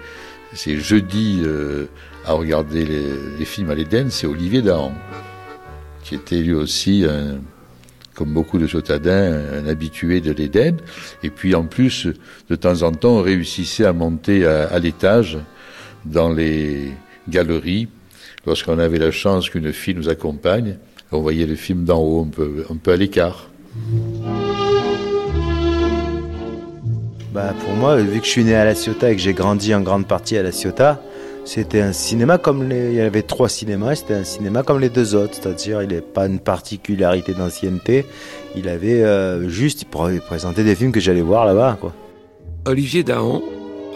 ces 0.53 0.77
jeudis 0.77 1.41
euh, 1.43 1.85
à 2.25 2.33
regarder 2.33 2.85
les, 2.85 3.05
les 3.37 3.45
films 3.45 3.69
à 3.69 3.75
l'Éden, 3.75 4.09
c'est 4.09 4.27
Olivier 4.27 4.61
Dahan, 4.61 4.93
qui 6.03 6.15
était 6.15 6.41
lui 6.41 6.53
aussi 6.53 7.05
un, 7.05 7.39
comme 8.13 8.33
beaucoup 8.33 8.59
de 8.59 8.67
Sotadins, 8.67 9.41
un 9.53 9.67
habitué 9.67 10.21
de 10.21 10.31
l'Éden. 10.31 10.77
Et 11.23 11.29
puis 11.29 11.55
en 11.55 11.63
plus, 11.63 12.07
de 12.49 12.55
temps 12.55 12.83
en 12.83 12.91
temps, 12.91 13.17
on 13.17 13.21
réussissait 13.21 13.85
à 13.85 13.93
monter 13.93 14.45
à, 14.45 14.67
à 14.67 14.79
l'étage 14.79 15.37
dans 16.05 16.29
les 16.29 16.91
galeries 17.27 17.87
lorsqu'on 18.45 18.79
avait 18.79 18.99
la 18.99 19.11
chance 19.11 19.49
qu'une 19.49 19.71
fille 19.73 19.95
nous 19.95 20.09
accompagne, 20.09 20.77
on 21.11 21.21
voyait 21.21 21.45
le 21.45 21.55
film 21.55 21.85
d'en 21.85 21.99
haut, 21.99 22.21
un 22.21 22.29
peu, 22.29 22.65
un 22.69 22.75
peu 22.75 22.91
à 22.91 22.95
l'écart. 22.95 23.49
Bah 27.33 27.53
pour 27.65 27.73
moi, 27.73 27.97
vu 27.97 28.19
que 28.19 28.25
je 28.25 28.31
suis 28.31 28.43
né 28.43 28.55
à 28.55 28.65
La 28.65 28.75
Ciotat 28.75 29.11
et 29.11 29.15
que 29.15 29.21
j'ai 29.21 29.33
grandi 29.33 29.73
en 29.73 29.81
grande 29.81 30.07
partie 30.07 30.37
à 30.37 30.43
La 30.43 30.51
Ciotat, 30.51 31.01
c'était 31.45 31.81
un 31.81 31.91
cinéma 31.91 32.37
comme 32.37 32.69
les. 32.69 32.91
Il 32.91 32.95
y 32.95 33.01
avait 33.01 33.23
trois 33.23 33.49
cinémas, 33.49 33.95
c'était 33.95 34.13
un 34.13 34.23
cinéma 34.23 34.63
comme 34.63 34.79
les 34.79 34.89
deux 34.89 35.15
autres, 35.15 35.33
c'est-à-dire 35.33 35.81
il 35.81 35.89
n'avait 35.89 36.01
pas 36.01 36.27
une 36.27 36.39
particularité 36.39 37.33
d'ancienneté, 37.33 38.05
il 38.55 38.69
avait 38.69 39.03
euh, 39.03 39.49
juste, 39.49 39.81
il 39.81 40.21
présentait 40.21 40.63
des 40.63 40.75
films 40.75 40.91
que 40.91 40.99
j'allais 40.99 41.21
voir 41.21 41.45
là-bas. 41.45 41.77
Olivier 42.65 43.03
Dahan, 43.03 43.41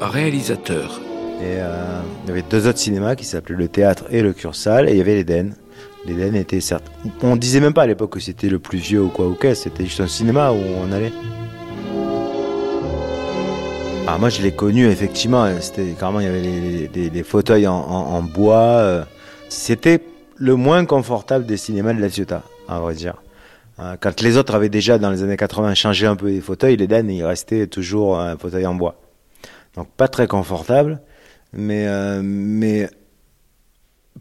réalisateur. 0.02 1.00
Et 1.40 1.58
euh, 1.60 2.02
il 2.24 2.30
y 2.30 2.32
avait 2.32 2.42
deux 2.42 2.68
autres 2.68 2.80
cinémas 2.80 3.16
qui 3.16 3.26
s'appelaient 3.26 3.58
le 3.58 3.68
Théâtre 3.68 4.06
et 4.10 4.22
le 4.22 4.34
Cursal, 4.34 4.90
et 4.90 4.94
il 4.94 4.98
y 4.98 5.02
avait 5.02 5.16
l'Éden. 5.16 5.52
L'Éden 6.06 6.36
était 6.36 6.62
certes. 6.62 6.92
On 7.22 7.36
disait 7.36 7.60
même 7.60 7.74
pas 7.74 7.84
à 7.84 7.88
l'époque 7.88 8.14
que 8.14 8.20
c'était 8.20 8.50
le 8.50 8.60
plus 8.60 8.80
vieux 8.80 9.04
ou 9.04 9.10
quoi 9.10 9.28
ou 9.28 9.34
qu'est, 9.34 9.56
c'était 9.56 9.84
juste 9.84 10.02
un 10.02 10.08
cinéma 10.08 10.52
où 10.52 10.58
on 10.58 10.92
allait. 10.92 11.12
Ah, 14.10 14.18
moi, 14.18 14.30
je 14.30 14.42
l'ai 14.42 14.54
connu, 14.54 14.88
effectivement. 14.88 15.48
C'était 15.60 15.92
carrément, 16.00 16.22
il 16.22 16.26
y 16.26 16.30
avait 16.30 17.10
les, 17.10 17.24
fauteuils 17.24 17.68
en, 17.68 18.24
bois. 18.24 18.80
Euh. 18.80 19.04
C'était 19.50 20.02
le 20.38 20.56
moins 20.56 20.86
confortable 20.86 21.46
des 21.46 21.58
cinémas 21.58 21.94
de 21.94 22.00
la 22.00 22.10
Ciotat, 22.10 22.44
à 22.70 22.80
vrai 22.80 22.94
dire. 22.94 23.22
Hein, 23.78 23.98
quand 24.00 24.22
les 24.22 24.38
autres 24.38 24.56
avaient 24.56 24.70
déjà, 24.70 24.98
dans 24.98 25.12
les 25.12 25.24
années 25.24 25.36
80, 25.36 25.76
changé 25.76 26.08
un 26.08 26.16
peu 26.16 26.28
les 26.28 26.40
fauteuils, 26.40 26.78
l'Éden, 26.78 27.10
il 27.10 27.26
restait 27.26 27.68
toujours 27.68 28.18
un 28.18 28.38
fauteuil 28.38 28.66
en 28.66 28.76
bois. 28.76 28.96
Donc, 29.76 29.90
pas 29.90 30.08
très 30.08 30.26
confortable. 30.26 31.02
Mais, 31.58 31.88
euh, 31.88 32.22
mais 32.24 32.88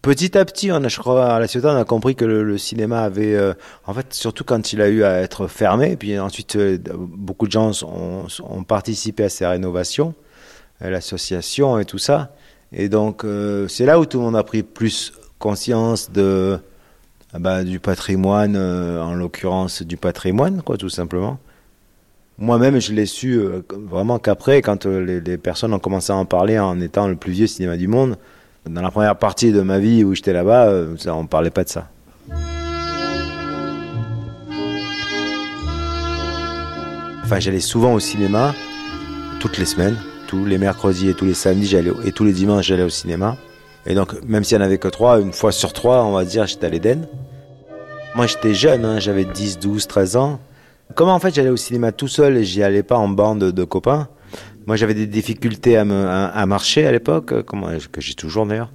petit 0.01 0.37
à 0.39 0.45
petit, 0.47 0.73
on 0.73 0.83
a, 0.83 0.89
je 0.89 0.99
crois, 0.99 1.35
à 1.35 1.39
la 1.39 1.47
Ciotat, 1.47 1.75
on 1.75 1.77
a 1.77 1.85
compris 1.85 2.17
que 2.17 2.25
le, 2.25 2.59
cinéma 2.59 3.03
avait, 3.03 3.35
euh, 3.35 3.53
en 3.85 3.93
fait, 3.93 4.15
surtout 4.15 4.43
quand 4.43 4.73
il 4.73 4.81
a 4.81 4.89
eu 4.89 5.05
à 5.05 5.21
être 5.21 5.47
fermé, 5.47 5.97
puis 5.97 6.19
ensuite, 6.19 6.57
euh, 6.57 6.79
beaucoup 6.97 7.47
de 7.47 7.53
gens 7.53 7.73
ont, 7.85 8.65
participé 8.65 9.25
à 9.25 9.29
ces 9.29 9.47
rénovations, 9.47 10.15
l'association 10.81 11.79
et 11.79 11.85
tout 11.85 11.99
ça. 11.99 12.35
Et 12.73 12.89
donc, 12.89 13.25
c'est 13.69 13.87
là 13.87 14.01
où 14.01 14.07
tout 14.07 14.19
le 14.19 14.25
monde 14.25 14.37
a 14.37 14.43
pris 14.43 14.63
plus 14.63 15.13
conscience 15.39 16.11
de, 16.11 16.59
bah, 17.39 17.65
du 17.65 17.81
patrimoine, 17.81 18.57
en 18.57 19.15
l'occurrence 19.15 19.83
du 19.83 19.97
patrimoine, 19.97 20.63
quoi, 20.63 20.77
tout 20.77 20.89
simplement. 20.89 21.39
Moi-même, 22.39 22.81
je 22.81 22.93
l'ai 22.93 23.07
su 23.07 23.41
vraiment 23.71 24.19
qu'après, 24.19 24.61
quand 24.61 24.85
les, 24.85 25.21
les 25.21 25.39
personnes 25.39 25.73
ont 25.73 25.79
commencé 25.79 26.13
à 26.13 26.17
en 26.17 26.27
parler 26.27 26.59
en 26.59 26.81
étant 26.81 27.09
le 27.09 27.17
plus 27.17 27.33
vieux 27.33 27.47
cinéma 27.47 27.79
du 27.79 27.89
monde, 27.89 28.19
dans 28.69 28.83
la 28.83 28.91
première 28.91 29.17
partie 29.17 29.53
de 29.53 29.63
ma 29.63 29.79
vie 29.79 30.05
où 30.05 30.15
j'étais 30.15 30.33
là-bas, 30.33 30.67
euh, 30.67 30.97
on 31.07 31.23
ne 31.23 31.29
parlait 31.29 31.51
pas 31.51 31.65
de 31.65 31.69
ça. 31.69 31.89
Enfin, 37.25 37.41
j'allais 37.41 37.61
souvent 37.61 37.95
au 37.95 38.01
cinéma, 38.01 38.55
toutes 39.41 39.57
les 39.57 39.65
semaines, 39.65 39.97
tous 40.27 40.45
les 40.45 40.59
mercredis 40.59 41.09
et 41.09 41.15
tous 41.15 41.25
les 41.25 41.35
samedis, 41.35 41.75
et 42.05 42.13
tous 42.13 42.25
les 42.25 42.33
dimanches, 42.33 42.67
j'allais 42.67 42.83
au 42.83 42.89
cinéma. 42.89 43.37
Et 43.87 43.95
donc, 43.95 44.13
même 44.25 44.45
s'il 44.45 44.59
n'y 44.59 44.65
en 44.65 44.67
avait 44.67 44.79
que 44.79 44.89
trois, 44.89 45.21
une 45.21 45.33
fois 45.33 45.53
sur 45.53 45.73
trois, 45.73 46.05
on 46.05 46.13
va 46.13 46.25
dire, 46.25 46.47
j'étais 46.47 46.67
à 46.67 46.69
l'Éden. 46.69 47.09
Moi, 48.15 48.27
j'étais 48.27 48.55
jeune, 48.55 48.85
hein, 48.85 48.99
j'avais 48.99 49.25
10, 49.25 49.59
12, 49.59 49.87
13 49.87 50.17
ans. 50.17 50.41
Comment 50.95 51.15
en 51.15 51.19
fait 51.19 51.35
j'allais 51.35 51.51
au 51.51 51.57
cinéma 51.57 51.93
tout 51.93 52.09
seul 52.09 52.37
et 52.37 52.45
j'y 52.45 52.63
allais 52.63 52.83
pas 52.83 52.97
en 52.97 53.09
bande 53.09 53.53
de 53.53 53.65
copains? 53.65 54.09
Moi, 54.67 54.75
j'avais 54.75 54.95
des 54.95 55.07
difficultés 55.07 55.77
à, 55.77 55.83
à, 55.83 56.47
marcher 56.47 56.87
à 56.87 56.93
l'époque, 56.93 57.33
que 57.45 58.01
j'ai 58.01 58.15
toujours 58.15 58.47
d'ailleurs. 58.47 58.73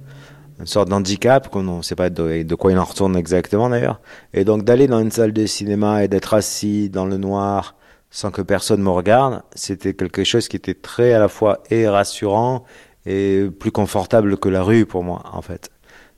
Une 0.58 0.66
sorte 0.66 0.88
d'handicap, 0.88 1.48
qu'on 1.48 1.62
ne 1.62 1.82
sait 1.82 1.96
pas 1.96 2.08
de, 2.08 2.54
quoi 2.54 2.72
il 2.72 2.78
en 2.78 2.84
retourne 2.84 3.16
exactement 3.16 3.68
d'ailleurs. 3.68 4.00
Et 4.32 4.44
donc 4.44 4.64
d'aller 4.64 4.86
dans 4.86 5.00
une 5.00 5.10
salle 5.10 5.32
de 5.32 5.44
cinéma 5.44 6.04
et 6.04 6.08
d'être 6.08 6.34
assis 6.34 6.88
dans 6.88 7.04
le 7.04 7.16
noir 7.16 7.74
sans 8.10 8.30
que 8.30 8.42
personne 8.42 8.82
me 8.82 8.90
regarde, 8.90 9.42
c'était 9.54 9.94
quelque 9.94 10.22
chose 10.22 10.48
qui 10.48 10.56
était 10.56 10.74
très 10.74 11.14
à 11.14 11.18
la 11.18 11.28
fois 11.28 11.62
et 11.70 11.88
rassurant 11.88 12.64
et 13.06 13.48
plus 13.58 13.72
confortable 13.72 14.36
que 14.36 14.48
la 14.48 14.62
rue 14.62 14.86
pour 14.86 15.02
moi 15.02 15.22
en 15.32 15.42
fait. 15.42 15.70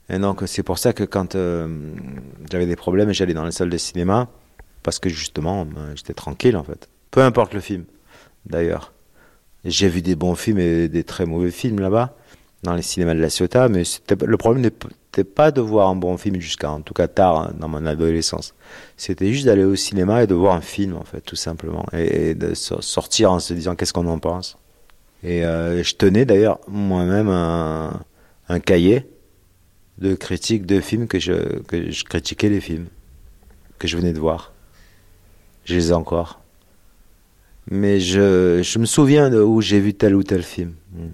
Et 0.09 0.19
donc 0.19 0.43
c'est 0.45 0.63
pour 0.63 0.77
ça 0.77 0.93
que 0.93 1.03
quand 1.03 1.35
euh, 1.35 1.67
j'avais 2.51 2.65
des 2.65 2.75
problèmes, 2.75 3.11
j'allais 3.13 3.33
dans 3.33 3.45
la 3.45 3.51
salle 3.51 3.69
de 3.69 3.77
cinéma 3.77 4.27
parce 4.85 4.99
que 4.99 5.09
justement 5.09 5.67
euh, 5.77 5.93
j'étais 5.95 6.13
tranquille 6.13 6.55
en 6.55 6.63
fait. 6.63 6.87
Peu 7.11 7.21
importe 7.21 7.53
le 7.53 7.59
film 7.59 7.83
d'ailleurs. 8.45 8.93
J'ai 9.65 9.89
vu 9.89 10.03
des 10.03 10.15
bons 10.15 10.35
films 10.35 10.59
et 10.59 10.87
des 10.87 11.03
très 11.03 11.25
mauvais 11.25 11.49
films 11.49 11.79
là-bas, 11.79 12.15
dans 12.61 12.75
les 12.75 12.83
cinémas 12.83 13.15
de 13.15 13.19
la 13.19 13.31
Ciotat, 13.31 13.67
mais 13.67 13.81
le 14.25 14.37
problème 14.37 14.61
n'était 14.61 15.23
pas 15.23 15.49
de 15.49 15.59
voir 15.59 15.89
un 15.89 15.95
bon 15.95 16.17
film 16.17 16.39
jusqu'à, 16.39 16.69
en 16.69 16.81
tout 16.81 16.93
cas 16.93 17.07
tard, 17.07 17.37
hein, 17.37 17.53
dans 17.59 17.67
mon 17.67 17.83
adolescence. 17.87 18.53
C'était 18.95 19.33
juste 19.33 19.45
d'aller 19.45 19.63
au 19.63 19.75
cinéma 19.75 20.21
et 20.21 20.27
de 20.27 20.35
voir 20.35 20.55
un 20.55 20.61
film, 20.61 20.95
en 20.95 21.03
fait, 21.03 21.21
tout 21.21 21.35
simplement. 21.35 21.83
Et, 21.93 22.35
de 22.35 22.53
sortir 22.53 23.31
en 23.31 23.39
se 23.39 23.55
disant 23.55 23.75
qu'est-ce 23.75 23.93
qu'on 23.93 24.07
en 24.07 24.19
pense. 24.19 24.57
Et 25.23 25.43
euh, 25.43 25.81
je 25.81 25.95
tenais 25.95 26.25
d'ailleurs 26.25 26.59
moi-même 26.67 27.29
un, 27.29 28.59
cahier 28.59 29.09
de 29.97 30.13
critique 30.13 30.67
de 30.67 30.79
films 30.79 31.07
que 31.07 31.17
je, 31.17 31.59
que 31.63 31.89
je 31.89 32.03
critiquais 32.03 32.49
les 32.49 32.61
films 32.61 32.85
que 33.79 33.87
je 33.87 33.97
venais 33.97 34.13
de 34.13 34.19
voir. 34.19 34.54
Je 35.65 35.75
les 35.75 35.89
ai 35.89 35.93
encore 35.93 36.39
mais 37.69 37.99
je, 37.99 38.61
je 38.63 38.79
me 38.79 38.85
souviens 38.85 39.29
de 39.29 39.41
où 39.41 39.61
j'ai 39.61 39.79
vu 39.79 39.93
tel 39.93 40.15
ou 40.15 40.23
tel 40.23 40.43
film. 40.43 40.73
Hmm. 40.93 41.09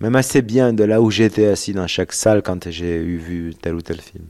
Même 0.00 0.16
assez 0.16 0.42
bien 0.42 0.72
de 0.72 0.82
là 0.82 1.00
où 1.00 1.10
j'étais 1.10 1.46
assis 1.46 1.72
dans 1.72 1.86
chaque 1.86 2.12
salle 2.12 2.42
quand 2.42 2.68
j'ai 2.70 2.96
eu 2.96 3.18
vu 3.18 3.54
tel 3.54 3.74
ou 3.74 3.82
tel 3.82 4.00
film. 4.00 4.24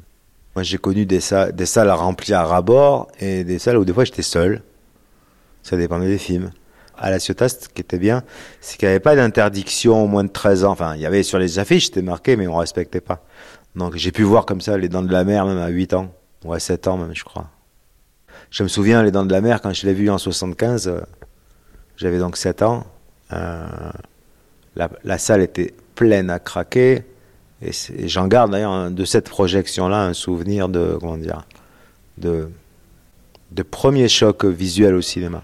Moi, 0.55 0.63
j'ai 0.65 0.77
connu 0.77 1.07
des 1.07 1.21
salles, 1.21 1.53
des 1.53 1.65
salles 1.65 1.91
remplies 1.91 2.35
à 2.35 2.45
ras-bord 2.45 3.09
et 3.21 3.43
des 3.43 3.59
salles 3.59 3.79
où 3.79 3.85
des 3.87 3.95
fois 3.95 4.05
j'étais 4.05 4.23
seul. 4.23 4.63
Ça 5.63 5.77
dépendait 5.77 6.09
des 6.09 6.19
films. 6.19 6.51
À 6.99 7.11
la 7.11 7.19
Ciotat, 7.19 7.49
ce 7.49 7.69
qui 7.69 7.81
était 7.81 7.99
bien, 7.99 8.23
c'est 8.61 8.77
qu'il 8.77 8.87
n'y 8.87 8.91
avait 8.91 9.01
pas 9.01 9.17
d'interdiction 9.17 10.05
au 10.05 10.07
moins 10.07 10.25
de 10.25 10.29
13 10.29 10.65
ans. 10.65 10.73
Enfin, 10.73 10.95
il 10.95 11.01
y 11.01 11.07
avait 11.07 11.23
sur 11.23 11.39
les 11.39 11.59
affiches, 11.59 11.87
c'était 11.87 12.03
marqué, 12.03 12.37
mais 12.37 12.47
on 12.47 12.57
respectait 12.57 13.01
pas. 13.01 13.25
Donc, 13.75 13.97
j'ai 13.97 14.13
pu 14.13 14.23
voir 14.23 14.45
comme 14.45 14.61
ça 14.61 14.77
Les 14.77 14.91
Dents 14.91 15.03
de 15.03 15.11
la 15.11 15.25
Mer, 15.25 15.47
même 15.47 15.59
à 15.59 15.69
8 15.69 15.95
ans. 15.95 16.13
Ou 16.45 16.53
à 16.53 16.61
7 16.61 16.87
ans, 16.87 16.99
même, 16.99 17.15
je 17.15 17.25
crois. 17.25 17.49
Je 18.53 18.63
me 18.63 18.69
souviens, 18.69 19.03
Les 19.03 19.11
Dents 19.11 19.25
de 19.25 19.33
la 19.33 19.41
Mer, 19.41 19.63
quand 19.63 19.73
je 19.73 19.87
l'ai 19.87 19.95
vu 19.95 20.11
en 20.11 20.19
75, 20.19 20.93
j'avais 21.97 22.19
donc 22.19 22.37
7 22.37 22.61
ans. 22.61 22.85
Euh, 23.33 23.67
la, 24.77 25.17
salle 25.17 25.41
était 25.41 25.73
pleine 25.95 26.29
à 26.29 26.39
craquer. 26.39 27.05
Et, 27.63 27.71
j'en 28.07 28.29
garde 28.29 28.53
d'ailleurs 28.53 28.91
de 28.91 29.05
cette 29.07 29.31
projection-là 29.31 30.05
un 30.05 30.13
souvenir 30.13 30.69
de, 30.69 30.99
comment 31.01 31.17
dire, 31.17 31.47
de, 32.19 32.51
de 33.53 33.63
premier 33.63 34.09
choc 34.09 34.45
visuel 34.45 34.97
au 34.97 35.01
cinéma. 35.01 35.43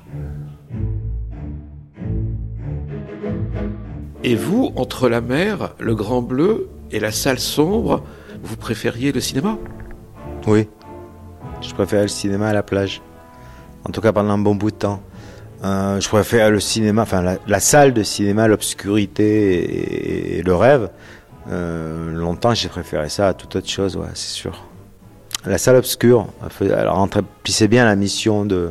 Et 4.22 4.34
vous, 4.34 4.70
entre 4.76 5.08
la 5.08 5.22
mer, 5.22 5.74
le 5.78 5.94
grand 5.94 6.20
bleu 6.20 6.68
et 6.90 7.00
la 7.00 7.10
salle 7.10 7.38
sombre, 7.38 8.04
vous 8.42 8.56
préfériez 8.58 9.12
le 9.12 9.20
cinéma? 9.20 9.56
Oui. 10.46 10.68
Je 11.60 11.74
préférais 11.74 12.02
le 12.02 12.08
cinéma 12.08 12.48
à 12.48 12.52
la 12.52 12.62
plage. 12.62 13.02
En 13.84 13.90
tout 13.90 14.00
cas 14.00 14.12
pendant 14.12 14.30
un 14.30 14.38
bon 14.38 14.54
bout 14.54 14.70
de 14.70 14.76
temps. 14.76 15.02
Euh, 15.64 16.00
je 16.00 16.08
préfère 16.08 16.50
le 16.50 16.60
cinéma, 16.60 17.02
enfin 17.02 17.36
la, 17.46 17.60
salle 17.60 17.92
de 17.92 18.02
cinéma, 18.04 18.46
l'obscurité 18.46 20.38
et, 20.38 20.42
le 20.42 20.54
rêve. 20.54 20.88
Euh, 21.50 22.12
longtemps, 22.12 22.54
j'ai 22.54 22.68
préféré 22.68 23.08
ça 23.08 23.28
à 23.28 23.34
toute 23.34 23.56
autre 23.56 23.68
chose, 23.68 23.96
ouais, 23.96 24.06
c'est 24.14 24.30
sûr. 24.30 24.64
La 25.46 25.58
salle 25.58 25.76
obscure, 25.76 26.28
elle 26.60 26.88
remplissait 26.88 27.68
bien 27.68 27.84
la 27.84 27.96
mission 27.96 28.44
de, 28.44 28.70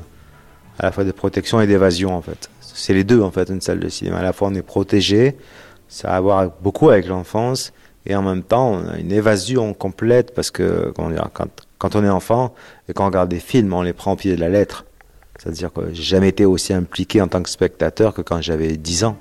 à 0.80 0.86
la 0.86 0.92
fois 0.92 1.04
de 1.04 1.12
protection 1.12 1.60
et 1.60 1.68
d'évasion, 1.68 2.16
en 2.16 2.22
fait. 2.22 2.50
C'est 2.62 2.94
les 2.94 3.04
deux, 3.04 3.22
en 3.22 3.32
fait, 3.32 3.50
une 3.50 3.62
salle 3.62 3.80
de 3.80 3.90
cinéma. 3.90 4.20
À 4.20 4.24
la 4.24 4.32
fois, 4.32 4.48
on 4.50 4.54
est 4.54 4.62
protégé, 4.62 5.36
ça 5.90 6.12
a 6.12 6.18
à 6.18 6.22
voir 6.22 6.52
beaucoup 6.62 6.90
avec 6.90 7.08
l'enfance, 7.08 7.74
et 8.06 8.16
en 8.16 8.22
même 8.22 8.44
temps, 8.44 8.72
on 8.72 8.88
a 8.88 8.98
une 8.98 9.12
évasion 9.12 9.74
complète 9.74 10.34
parce 10.34 10.52
que, 10.52 10.94
comment 10.96 11.10
dire, 11.10 11.28
quand, 11.34 11.50
quand 11.78 11.96
on 11.96 12.04
est 12.04 12.10
enfant 12.10 12.54
et 12.90 12.94
qu'on 12.94 13.06
regarde 13.06 13.30
des 13.30 13.40
films, 13.40 13.74
on 13.74 13.82
les 13.82 13.94
prend 13.94 14.14
au 14.14 14.16
pied 14.16 14.36
de 14.36 14.40
la 14.42 14.50
lettre. 14.50 14.86
C'est-à-dire 15.38 15.72
que 15.72 15.94
j'ai 15.94 16.04
jamais 16.04 16.30
été 16.30 16.46
aussi 16.46 16.74
impliqué 16.74 17.22
en 17.22 17.28
tant 17.28 17.44
que 17.44 17.50
spectateur 17.50 18.14
que 18.14 18.22
quand 18.22 18.42
j'avais 18.42 18.76
10 18.78 19.04
ans. 19.04 19.18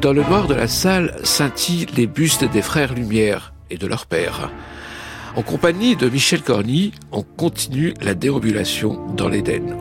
Dans 0.00 0.12
le 0.12 0.22
noir 0.22 0.46
de 0.46 0.54
la 0.54 0.68
salle 0.68 1.16
scintillent 1.24 1.86
les 1.96 2.06
bustes 2.06 2.44
des 2.44 2.62
frères 2.62 2.94
Lumière 2.94 3.54
et 3.70 3.78
de 3.78 3.86
leur 3.86 4.06
père. 4.06 4.50
En 5.34 5.42
compagnie 5.42 5.96
de 5.96 6.08
Michel 6.08 6.42
Corny, 6.42 6.92
on 7.10 7.22
continue 7.22 7.94
la 8.00 8.14
déambulation 8.14 9.00
dans 9.16 9.28
l'Éden. 9.28 9.76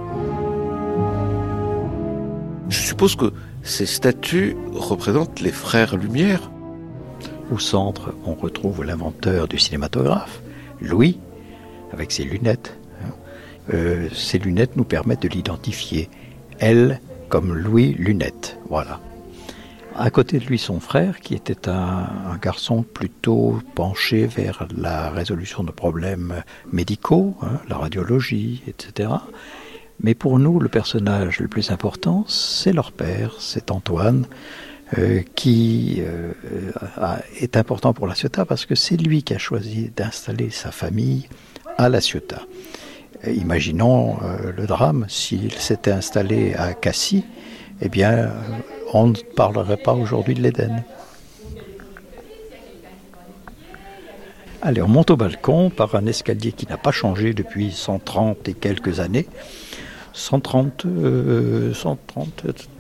Je 2.70 2.80
suppose 2.80 3.16
que 3.16 3.34
ces 3.62 3.86
statues 3.86 4.56
représentent 4.74 5.42
les 5.42 5.52
frères 5.52 5.96
Lumière. 5.96 6.50
Au 7.54 7.60
centre, 7.60 8.16
on 8.26 8.34
retrouve 8.34 8.84
l'inventeur 8.84 9.48
du 9.48 9.60
cinématographe, 9.60 10.42
Louis, 10.82 11.20
avec 11.92 12.12
ses 12.12 12.24
lunettes. 12.24 12.76
Hein. 13.04 13.12
Euh, 13.76 14.10
ces 14.12 14.40
lunettes 14.40 14.76
nous 14.76 14.86
permettent 14.86 15.22
de 15.22 15.28
l'identifier. 15.28 16.10
Elle 16.58 17.00
comme 17.30 17.54
Louis 17.54 17.94
Lunette. 17.94 18.58
Voilà. 18.70 19.00
À 19.96 20.10
côté 20.10 20.40
de 20.40 20.46
lui, 20.46 20.58
son 20.58 20.80
frère, 20.80 21.20
qui 21.20 21.36
était 21.36 21.70
un, 21.70 22.08
garçon 22.42 22.82
plutôt 22.82 23.60
penché 23.76 24.26
vers 24.26 24.68
la 24.76 25.12
résolution 25.12 25.64
de 25.64 25.70
problèmes 25.70 26.42
médicaux, 26.72 27.36
hein, 27.44 27.60
la 27.70 27.78
radiologie, 27.78 28.64
etc. 28.66 29.10
Mais 30.02 30.16
pour 30.16 30.40
nous, 30.40 30.60
le 30.60 30.70
personnage 30.70 31.40
le 31.40 31.48
plus 31.48 31.70
important, 31.70 32.26
c'est 32.28 32.74
leur 32.74 32.92
père, 32.92 33.36
c'est 33.38 33.70
Antoine, 33.70 34.26
qui 35.36 36.02
euh, 36.02 36.32
est 37.40 37.58
important 37.58 37.94
pour 37.94 38.08
La 38.08 38.16
Ciotat 38.16 38.46
parce 38.46 38.66
que 38.66 38.76
c'est 38.76 38.98
lui 38.98 39.24
qui 39.24 39.34
a 39.34 39.38
choisi 39.38 39.92
d'installer 39.96 40.50
sa 40.50 40.72
famille 40.72 41.28
à 41.78 41.90
La 41.90 42.02
Ciotat. 42.02 42.42
Imaginons 43.26 44.18
euh, 44.22 44.52
le 44.56 44.66
drame, 44.66 45.06
s'il 45.08 45.54
s'était 45.54 45.92
installé 45.92 46.54
à 46.56 46.74
Cassis, 46.74 47.24
eh 47.82 47.90
bien, 47.90 48.32
on 48.94 49.08
ne 49.08 49.16
parlerait 49.36 49.78
pas 49.78 49.94
aujourd'hui 49.94 50.34
de 50.36 50.42
l'Éden. 50.42 50.84
Allez, 54.62 54.82
on 54.82 54.88
monte 54.88 55.12
au 55.12 55.18
balcon 55.18 55.70
par 55.70 55.96
un 55.96 56.06
escalier 56.06 56.54
qui 56.54 56.66
n'a 56.68 56.78
pas 56.78 56.92
changé 56.92 57.34
depuis 57.34 57.72
130 57.72 58.48
et 58.48 58.54
quelques 58.54 59.00
années. 59.00 59.28
130, 60.14 60.86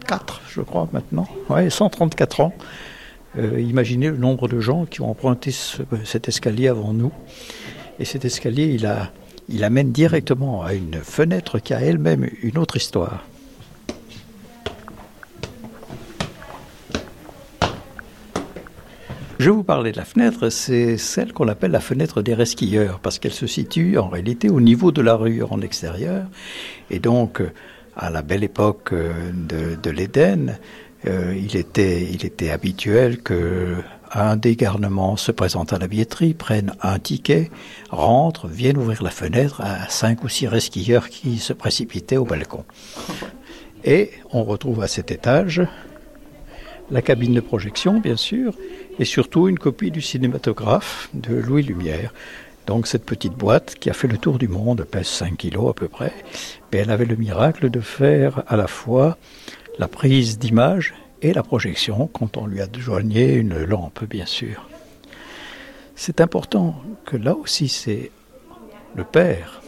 134, 0.03 0.33
euh, 0.33 0.49
je 0.49 0.61
crois, 0.61 0.87
maintenant. 0.91 1.27
Ouais, 1.49 1.69
134 1.69 2.41
ans. 2.41 2.53
Euh, 3.37 3.59
imaginez 3.59 4.09
le 4.09 4.17
nombre 4.17 4.47
de 4.47 4.59
gens 4.59 4.85
qui 4.85 5.01
ont 5.01 5.09
emprunté 5.09 5.51
cet 6.03 6.27
escalier 6.27 6.67
avant 6.67 6.93
nous. 6.93 7.11
Et 7.99 8.05
cet 8.05 8.25
escalier, 8.25 8.65
il, 8.65 8.85
a, 8.85 9.11
il 9.49 9.63
amène 9.63 9.91
directement 9.91 10.63
à 10.63 10.73
une 10.73 10.95
fenêtre 10.95 11.59
qui 11.59 11.73
a 11.73 11.81
elle-même 11.81 12.29
une 12.41 12.57
autre 12.57 12.77
histoire. 12.77 13.25
Je 19.39 19.49
vous 19.49 19.63
parlais 19.63 19.91
de 19.91 19.97
la 19.97 20.05
fenêtre, 20.05 20.49
c'est 20.49 20.97
celle 20.97 21.33
qu'on 21.33 21.47
appelle 21.47 21.71
la 21.71 21.81
fenêtre 21.81 22.21
des 22.21 22.33
resquilleurs, 22.33 22.99
parce 22.99 23.19
qu'elle 23.19 23.33
se 23.33 23.47
situe 23.47 23.97
en 23.97 24.07
réalité 24.07 24.49
au 24.49 24.61
niveau 24.61 24.91
de 24.91 25.01
la 25.01 25.15
rue 25.15 25.43
en 25.43 25.59
extérieur. 25.59 26.27
Et 26.89 26.99
donc, 26.99 27.41
à 27.95 28.09
la 28.09 28.21
belle 28.21 28.43
époque 28.43 28.93
de, 28.93 29.89
l'Éden, 29.89 30.57
euh, 31.05 31.35
il, 31.35 31.55
était, 31.55 32.03
il 32.03 32.25
était 32.25 32.49
habituel 32.49 33.21
que 33.21 33.75
un 34.15 34.35
des 34.35 34.55
garnements 34.55 35.17
se 35.17 35.31
présente 35.31 35.73
à 35.73 35.79
la 35.79 35.87
billetterie, 35.87 36.33
prenne 36.35 36.73
un 36.81 36.99
ticket, 36.99 37.49
rentre, 37.89 38.47
vienne 38.47 38.77
ouvrir 38.77 39.01
la 39.01 39.09
fenêtre 39.09 39.61
à 39.61 39.89
cinq 39.89 40.23
ou 40.23 40.29
six 40.29 40.47
resquilleurs 40.47 41.09
qui 41.09 41.39
se 41.39 41.51
précipitaient 41.51 42.17
au 42.17 42.25
balcon. 42.25 42.63
Et 43.83 44.11
on 44.31 44.43
retrouve 44.43 44.81
à 44.83 44.87
cet 44.87 45.11
étage 45.11 45.63
la 46.91 47.01
cabine 47.01 47.33
de 47.33 47.39
projection, 47.39 47.99
bien 47.99 48.17
sûr, 48.17 48.53
et 48.99 49.05
surtout 49.05 49.47
une 49.47 49.57
copie 49.57 49.89
du 49.89 50.01
cinématographe 50.01 51.09
de 51.13 51.33
Louis 51.33 51.63
Lumière. 51.63 52.13
Donc 52.65 52.87
cette 52.87 53.05
petite 53.05 53.33
boîte 53.33 53.75
qui 53.75 53.89
a 53.89 53.93
fait 53.93 54.07
le 54.07 54.17
tour 54.17 54.37
du 54.37 54.47
monde, 54.47 54.83
pèse 54.83 55.07
5 55.07 55.37
kilos 55.37 55.69
à 55.69 55.73
peu 55.73 55.87
près, 55.87 56.13
mais 56.71 56.79
elle 56.79 56.91
avait 56.91 57.05
le 57.05 57.15
miracle 57.15 57.69
de 57.69 57.81
faire 57.81 58.43
à 58.47 58.55
la 58.55 58.67
fois 58.67 59.17
la 59.79 59.87
prise 59.87 60.39
d'image 60.39 60.93
et 61.21 61.33
la 61.33 61.43
projection 61.43 62.07
quand 62.07 62.37
on 62.37 62.45
lui 62.45 62.61
a 62.61 62.67
joigné 62.77 63.33
une 63.33 63.63
lampe, 63.63 64.03
bien 64.05 64.25
sûr. 64.25 64.69
C'est 65.95 66.21
important 66.21 66.81
que 67.05 67.17
là 67.17 67.35
aussi 67.35 67.67
c'est 67.67 68.11
le 68.95 69.03
père, 69.03 69.61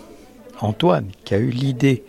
Antoine, 0.60 1.10
qui 1.24 1.34
a 1.34 1.38
eu 1.38 1.50
l'idée 1.50 2.04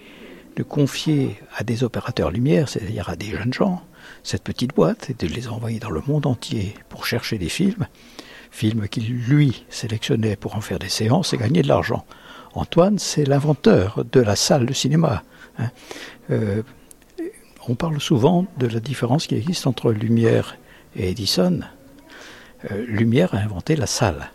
de 0.56 0.62
confier 0.62 1.36
à 1.56 1.64
des 1.64 1.84
opérateurs 1.84 2.30
lumière, 2.30 2.68
c'est-à-dire 2.68 3.08
à 3.08 3.16
des 3.16 3.30
jeunes 3.30 3.52
gens, 3.52 3.82
cette 4.22 4.42
petite 4.42 4.74
boîte 4.74 5.10
et 5.10 5.14
de 5.14 5.26
les 5.26 5.48
envoyer 5.48 5.78
dans 5.78 5.90
le 5.90 6.02
monde 6.06 6.26
entier 6.26 6.74
pour 6.88 7.06
chercher 7.06 7.38
des 7.38 7.48
films, 7.48 7.86
films 8.56 8.88
qu'il 8.88 9.06
lui 9.12 9.64
sélectionnait 9.68 10.34
pour 10.34 10.56
en 10.56 10.62
faire 10.62 10.78
des 10.78 10.88
séances 10.88 11.34
et 11.34 11.36
gagner 11.36 11.60
de 11.60 11.68
l'argent. 11.68 12.06
Antoine, 12.54 12.98
c'est 12.98 13.26
l'inventeur 13.26 14.02
de 14.10 14.20
la 14.20 14.34
salle 14.34 14.64
de 14.64 14.72
cinéma. 14.72 15.22
Hein. 15.58 15.68
Euh, 16.30 16.62
on 17.68 17.74
parle 17.74 18.00
souvent 18.00 18.46
de 18.56 18.66
la 18.66 18.80
différence 18.80 19.26
qui 19.26 19.34
existe 19.34 19.66
entre 19.66 19.92
Lumière 19.92 20.56
et 20.96 21.10
Edison. 21.10 21.60
Euh, 22.70 22.84
Lumière 22.88 23.34
a 23.34 23.38
inventé 23.38 23.76
la 23.76 23.86
salle. 23.86 24.30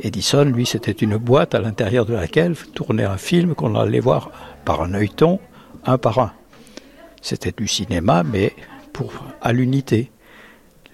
Edison, 0.00 0.44
lui, 0.44 0.64
c'était 0.64 0.92
une 0.92 1.18
boîte 1.18 1.54
à 1.54 1.60
l'intérieur 1.60 2.06
de 2.06 2.14
laquelle 2.14 2.56
tournait 2.74 3.04
un 3.04 3.18
film 3.18 3.54
qu'on 3.54 3.74
allait 3.74 4.00
voir 4.00 4.30
par 4.64 4.80
un 4.80 4.94
œilleton, 4.94 5.38
un 5.84 5.98
par 5.98 6.18
un. 6.18 6.32
C'était 7.20 7.52
du 7.52 7.68
cinéma, 7.68 8.22
mais 8.22 8.54
pour, 8.94 9.12
à 9.42 9.52
l'unité. 9.52 10.10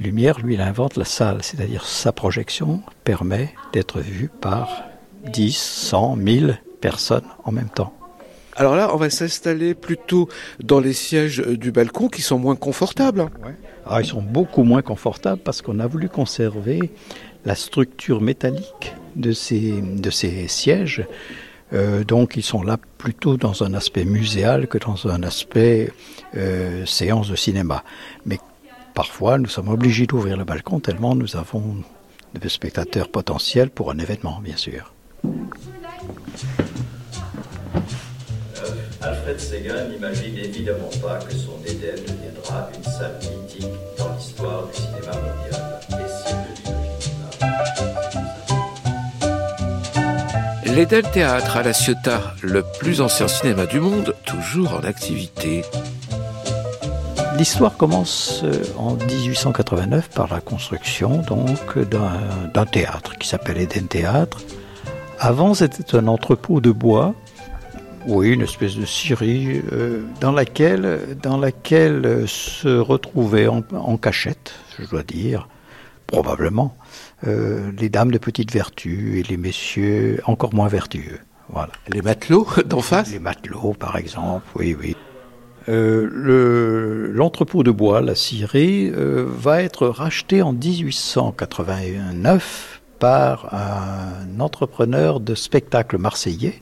Lumière, 0.01 0.41
lui, 0.41 0.55
il 0.55 0.63
invente 0.63 0.97
la 0.97 1.05
salle, 1.05 1.43
c'est-à-dire 1.43 1.85
sa 1.85 2.11
projection 2.11 2.81
permet 3.05 3.55
d'être 3.75 4.01
vue 4.01 4.31
par 4.41 4.85
10, 5.27 5.55
100, 5.55 6.17
1000 6.17 6.63
personnes 6.81 7.27
en 7.45 7.53
même 7.53 7.69
temps. 7.69 7.93
Alors 8.57 8.77
là, 8.77 8.91
on 8.95 8.97
va 8.97 9.11
s'installer 9.11 9.75
plutôt 9.75 10.29
dans 10.59 10.81
les 10.81 10.95
sièges 10.95 11.39
du 11.41 11.71
balcon 11.71 12.09
qui 12.09 12.23
sont 12.23 12.39
moins 12.39 12.57
confortables. 12.57 13.27
Ah, 13.87 14.01
ils 14.01 14.07
sont 14.07 14.23
beaucoup 14.23 14.65
moins 14.65 14.83
confortables 14.83 15.43
parce 15.43 15.61
qu'on 15.61 15.79
a 15.81 15.87
voulu 15.87 16.09
conserver 16.09 16.91
la 17.45 17.55
structure 17.55 18.23
métallique 18.23 18.95
de 19.17 19.33
ces, 19.33 19.83
de 19.83 20.11
ces 20.11 20.49
sièges 20.49 21.07
euh, 21.73 22.05
donc 22.05 22.37
ils 22.37 22.43
sont 22.43 22.63
là 22.63 22.79
plutôt 22.99 23.37
dans 23.37 23.63
un 23.63 23.75
aspect 23.75 24.05
muséal 24.05 24.67
que 24.67 24.79
dans 24.79 25.07
un 25.07 25.23
aspect 25.23 25.93
euh, 26.37 26.85
séance 26.85 27.29
de 27.29 27.37
cinéma. 27.37 27.85
Mais 28.27 28.39
parfois 29.01 29.39
nous 29.39 29.49
sommes 29.49 29.71
obligés 29.71 30.07
d'ouvrir 30.07 30.37
le 30.37 30.45
balcon 30.45 30.79
tellement 30.79 31.15
nous 31.15 31.35
avons 31.35 31.77
de 32.39 32.49
spectateurs 32.51 33.11
potentiels 33.11 33.71
pour 33.71 33.91
un 33.91 33.99
événement, 33.99 34.41
bien 34.43 34.59
sûr. 34.59 34.93
Alfred 39.01 39.41
Séguin 39.41 39.89
n'imagine 39.89 40.37
évidemment 40.37 40.91
pas 41.01 41.19
que 41.21 41.33
son 41.33 41.57
Éden 41.65 41.95
deviendra 41.95 42.69
une 42.77 42.85
salle 42.85 43.19
mythique 43.23 43.73
dans 43.97 44.15
l'histoire 44.15 44.67
du 44.67 44.75
cinéma 44.75 45.13
mondial. 45.15 45.81
L'Eden 50.67 51.11
Théâtre 51.11 51.57
à 51.57 51.63
La 51.63 51.73
Ciotat, 51.73 52.35
le 52.43 52.63
plus 52.79 53.01
ancien 53.01 53.29
cinéma 53.29 53.65
du 53.65 53.81
monde, 53.81 54.15
toujours 54.27 54.75
en 54.75 54.85
activité. 54.85 55.63
L'histoire 57.41 57.79
commence 57.79 58.43
euh, 58.45 58.63
en 58.77 58.97
1889 58.97 60.11
par 60.11 60.29
la 60.29 60.43
construction 60.43 61.23
donc 61.23 61.79
d'un 61.79 62.67
théâtre 62.67 63.17
qui 63.17 63.27
s'appelle 63.27 63.57
Eden 63.57 63.89
Théâtre. 63.89 64.43
Avant, 65.19 65.55
c'était 65.55 65.97
un 65.97 66.07
entrepôt 66.07 66.61
de 66.61 66.71
bois, 66.71 67.15
oui, 68.07 68.33
une 68.35 68.43
espèce 68.43 68.77
de 68.77 68.85
scierie 68.85 69.63
euh, 69.73 70.03
dans 70.21 70.33
laquelle, 70.33 71.17
dans 71.23 71.39
laquelle 71.39 72.25
se 72.27 72.69
retrouvaient 72.69 73.49
en 73.49 73.97
cachette, 73.97 74.53
je 74.79 74.85
dois 74.85 75.03
dire, 75.03 75.49
probablement, 76.09 76.77
euh, 77.27 77.73
les 77.79 77.89
dames 77.89 78.11
de 78.11 78.19
petite 78.19 78.53
vertu 78.53 79.19
et 79.19 79.23
les 79.23 79.39
messieurs 79.39 80.21
encore 80.27 80.53
moins 80.53 80.69
vertueux. 80.69 81.21
Voilà. 81.49 81.73
Les 81.89 82.03
matelots 82.03 82.47
d'en 82.67 82.83
face? 82.83 83.11
Les 83.11 83.19
matelots, 83.19 83.73
par 83.79 83.97
exemple, 83.97 84.45
oui, 84.57 84.77
oui. 84.79 84.95
Euh, 85.71 87.11
l'entrepôt 87.13 87.63
de 87.63 87.71
bois, 87.71 88.01
la 88.01 88.17
scierie, 88.17 88.91
euh, 88.91 89.25
va 89.27 89.63
être 89.63 89.87
racheté 89.87 90.43
en 90.43 90.53
1889 90.53 92.83
par 92.99 93.55
un 93.55 94.41
entrepreneur 94.41 95.21
de 95.21 95.35
spectacle 95.35 95.97
marseillais 95.97 96.61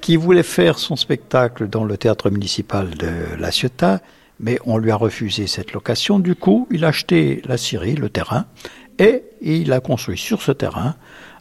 qui 0.00 0.16
voulait 0.16 0.42
faire 0.42 0.78
son 0.78 0.96
spectacle 0.96 1.68
dans 1.68 1.84
le 1.84 1.98
théâtre 1.98 2.30
municipal 2.30 2.88
de 2.90 3.10
La 3.38 3.50
Ciotat, 3.50 4.00
mais 4.40 4.58
on 4.64 4.78
lui 4.78 4.90
a 4.90 4.96
refusé 4.96 5.46
cette 5.46 5.74
location. 5.74 6.18
Du 6.18 6.34
coup, 6.34 6.66
il 6.70 6.84
a 6.84 6.88
acheté 6.88 7.42
la 7.44 7.58
scierie, 7.58 7.96
le 7.96 8.08
terrain, 8.08 8.46
et 8.98 9.24
il 9.40 9.72
a 9.72 9.80
construit 9.80 10.18
sur 10.18 10.42
ce 10.42 10.52
terrain 10.52 10.94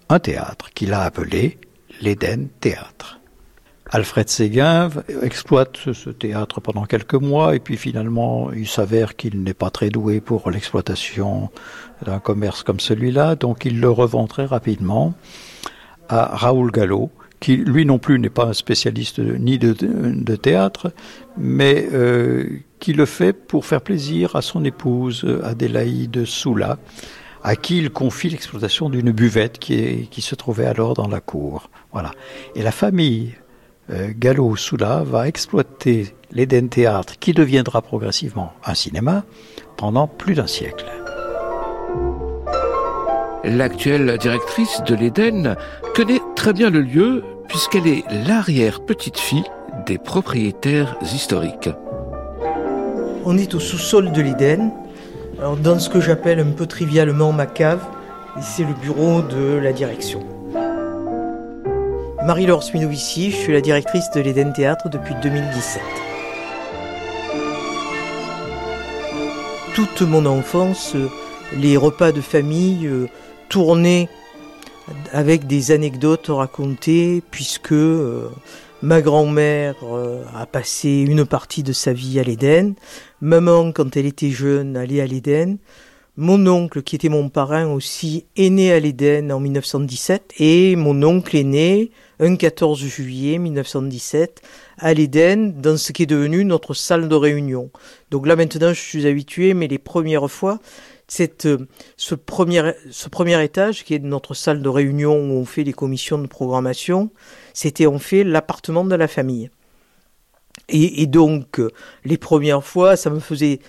un 0.09 0.19
théâtre 0.19 0.69
qu'il 0.73 0.93
a 0.93 1.03
appelé 1.03 1.59
l'Éden 2.01 2.47
Théâtre. 2.59 3.16
Alfred 3.91 4.27
Séguin 4.27 4.89
exploite 5.21 5.77
ce 5.93 6.09
théâtre 6.09 6.59
pendant 6.59 6.85
quelques 6.85 7.13
mois 7.13 7.55
et 7.55 7.59
puis 7.59 7.77
finalement 7.77 8.51
il 8.51 8.67
s'avère 8.67 9.15
qu'il 9.15 9.43
n'est 9.43 9.53
pas 9.53 9.69
très 9.69 9.89
doué 9.89 10.19
pour 10.19 10.51
l'exploitation 10.51 11.49
d'un 12.05 12.19
commerce 12.19 12.63
comme 12.63 12.79
celui-là, 12.79 13.35
donc 13.35 13.65
il 13.65 13.79
le 13.79 13.89
revend 13.89 14.27
très 14.27 14.45
rapidement 14.45 15.13
à 16.09 16.25
Raoul 16.35 16.71
Gallo, 16.71 17.11
qui 17.39 17.55
lui 17.55 17.85
non 17.85 17.97
plus 17.97 18.19
n'est 18.19 18.29
pas 18.29 18.45
un 18.45 18.53
spécialiste 18.53 19.19
ni 19.19 19.57
de, 19.57 20.35
théâtre, 20.35 20.91
mais 21.37 21.87
euh, 21.93 22.45
qui 22.79 22.93
le 22.93 23.05
fait 23.05 23.33
pour 23.33 23.65
faire 23.65 23.81
plaisir 23.81 24.35
à 24.35 24.41
son 24.41 24.63
épouse 24.65 25.25
Adélaïde 25.43 26.25
Soula, 26.25 26.77
à 27.43 27.55
qui 27.55 27.77
il 27.77 27.89
confie 27.89 28.29
l'exploitation 28.29 28.89
d'une 28.89 29.11
buvette 29.11 29.59
qui, 29.59 30.07
qui, 30.11 30.21
se 30.21 30.35
trouvait 30.35 30.65
alors 30.65 30.93
dans 30.93 31.07
la 31.07 31.21
cour. 31.21 31.69
Voilà. 31.91 32.11
Et 32.55 32.63
la 32.63 32.71
famille 32.71 33.35
Gallo 33.89 34.55
Soula 34.55 35.03
va 35.05 35.27
exploiter 35.27 36.13
l'Eden 36.31 36.69
Théâtre, 36.69 37.17
qui 37.19 37.33
deviendra 37.33 37.81
progressivement 37.81 38.51
un 38.65 38.73
cinéma, 38.73 39.23
pendant 39.77 40.07
plus 40.07 40.35
d'un 40.35 40.47
siècle. 40.47 40.85
L'actuelle 43.43 44.17
directrice 44.17 44.81
de 44.85 44.95
l'Éden 44.95 45.55
connaît 45.95 46.19
très 46.35 46.51
bien 46.51 46.69
le 46.69 46.81
lieu 46.81 47.23
puisqu'elle 47.47 47.87
est 47.87 48.03
l'arrière-petite-fille 48.27 49.45
des 49.85 49.97
propriétaires 49.97 50.97
historiques. 51.01 51.69
On 53.23 53.37
est 53.37 53.55
au 53.55 53.59
sous-sol 53.59 54.11
de 54.11 54.21
l'Éden, 54.21 54.71
dans 55.63 55.79
ce 55.79 55.89
que 55.89 56.01
j'appelle 56.01 56.39
un 56.39 56.51
peu 56.51 56.65
trivialement 56.65 57.31
ma 57.31 57.45
cave, 57.45 57.85
et 58.37 58.41
c'est 58.41 58.63
le 58.63 58.73
bureau 58.73 59.21
de 59.21 59.57
la 59.57 59.71
direction. 59.71 60.23
Marie-Laure 62.27 62.61
Sminovici, 62.61 63.31
je 63.31 63.37
suis 63.37 63.53
la 63.53 63.61
directrice 63.61 64.11
de 64.13 64.19
l'Éden 64.19 64.51
Théâtre 64.51 64.89
depuis 64.89 65.15
2017. 65.23 65.81
Toute 69.73 70.01
mon 70.01 70.25
enfance, 70.25 70.93
les 71.57 71.77
repas 71.77 72.11
de 72.11 72.19
famille 72.19 72.85
euh, 72.85 73.07
tournaient 73.47 74.09
avec 75.13 75.47
des 75.47 75.71
anecdotes 75.71 76.27
racontées, 76.27 77.23
puisque 77.31 77.71
euh, 77.71 78.27
ma 78.81 78.99
grand-mère 79.01 79.75
euh, 79.83 80.21
a 80.35 80.45
passé 80.45 81.05
une 81.07 81.25
partie 81.25 81.63
de 81.63 81.71
sa 81.71 81.93
vie 81.93 82.19
à 82.19 82.23
l'Éden, 82.23 82.73
maman, 83.21 83.71
quand 83.71 83.95
elle 83.95 84.05
était 84.05 84.31
jeune, 84.31 84.75
allait 84.75 84.99
à 84.99 85.07
l'Éden, 85.07 85.59
mon 86.17 86.45
oncle, 86.47 86.81
qui 86.81 86.97
était 86.97 87.07
mon 87.07 87.29
parrain 87.29 87.67
aussi, 87.67 88.25
est 88.35 88.49
né 88.49 88.73
à 88.73 88.81
l'Éden 88.81 89.31
en 89.31 89.39
1917 89.39 90.33
et 90.39 90.75
mon 90.75 91.03
oncle 91.03 91.37
est 91.37 91.45
né 91.45 91.91
un 92.19 92.35
14 92.35 92.79
juillet 92.79 93.37
1917 93.37 94.41
à 94.77 94.93
l'Éden 94.93 95.53
dans 95.55 95.77
ce 95.77 95.91
qui 95.91 96.03
est 96.03 96.07
devenu 96.07 96.45
notre 96.45 96.73
salle 96.73 97.07
de 97.07 97.15
réunion. 97.15 97.69
Donc 98.11 98.27
là 98.27 98.35
maintenant 98.35 98.73
je 98.73 98.81
suis 98.81 99.07
habitué, 99.07 99.53
mais 99.53 99.67
les 99.67 99.77
premières 99.77 100.29
fois, 100.29 100.59
cette, 101.07 101.47
ce, 101.95 102.15
premier, 102.15 103.43
étage 103.43 103.83
qui 103.83 103.93
est 103.93 103.99
notre 103.99 104.33
salle 104.33 104.61
de 104.61 104.69
réunion 104.69 105.15
où 105.15 105.33
on 105.33 105.45
fait 105.45 105.63
les 105.63 105.73
commissions 105.73 106.17
de 106.17 106.27
programmation, 106.27 107.11
c'était 107.53 107.85
en 107.85 107.99
fait 107.99 108.23
l'appartement 108.23 108.83
de 108.83 108.95
la 108.95 109.07
famille. 109.07 109.49
Et, 110.69 111.03
et 111.03 111.07
donc 111.07 111.61
les 112.03 112.17
premières 112.17 112.63
fois, 112.63 112.97
ça 112.97 113.09
me 113.09 113.19
faisait 113.19 113.59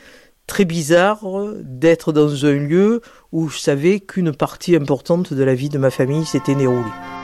très 0.48 0.64
bizarre 0.64 1.20
d'être 1.60 2.12
dans 2.12 2.46
un 2.46 2.54
lieu 2.54 3.02
où 3.30 3.48
je 3.48 3.58
savais 3.58 4.00
qu'une 4.00 4.32
partie 4.32 4.74
importante 4.74 5.32
de 5.32 5.44
la 5.44 5.54
vie 5.54 5.68
de 5.68 5.78
ma 5.78 5.90
famille 5.90 6.24
s'était 6.24 6.54
déroulée. 6.56 7.17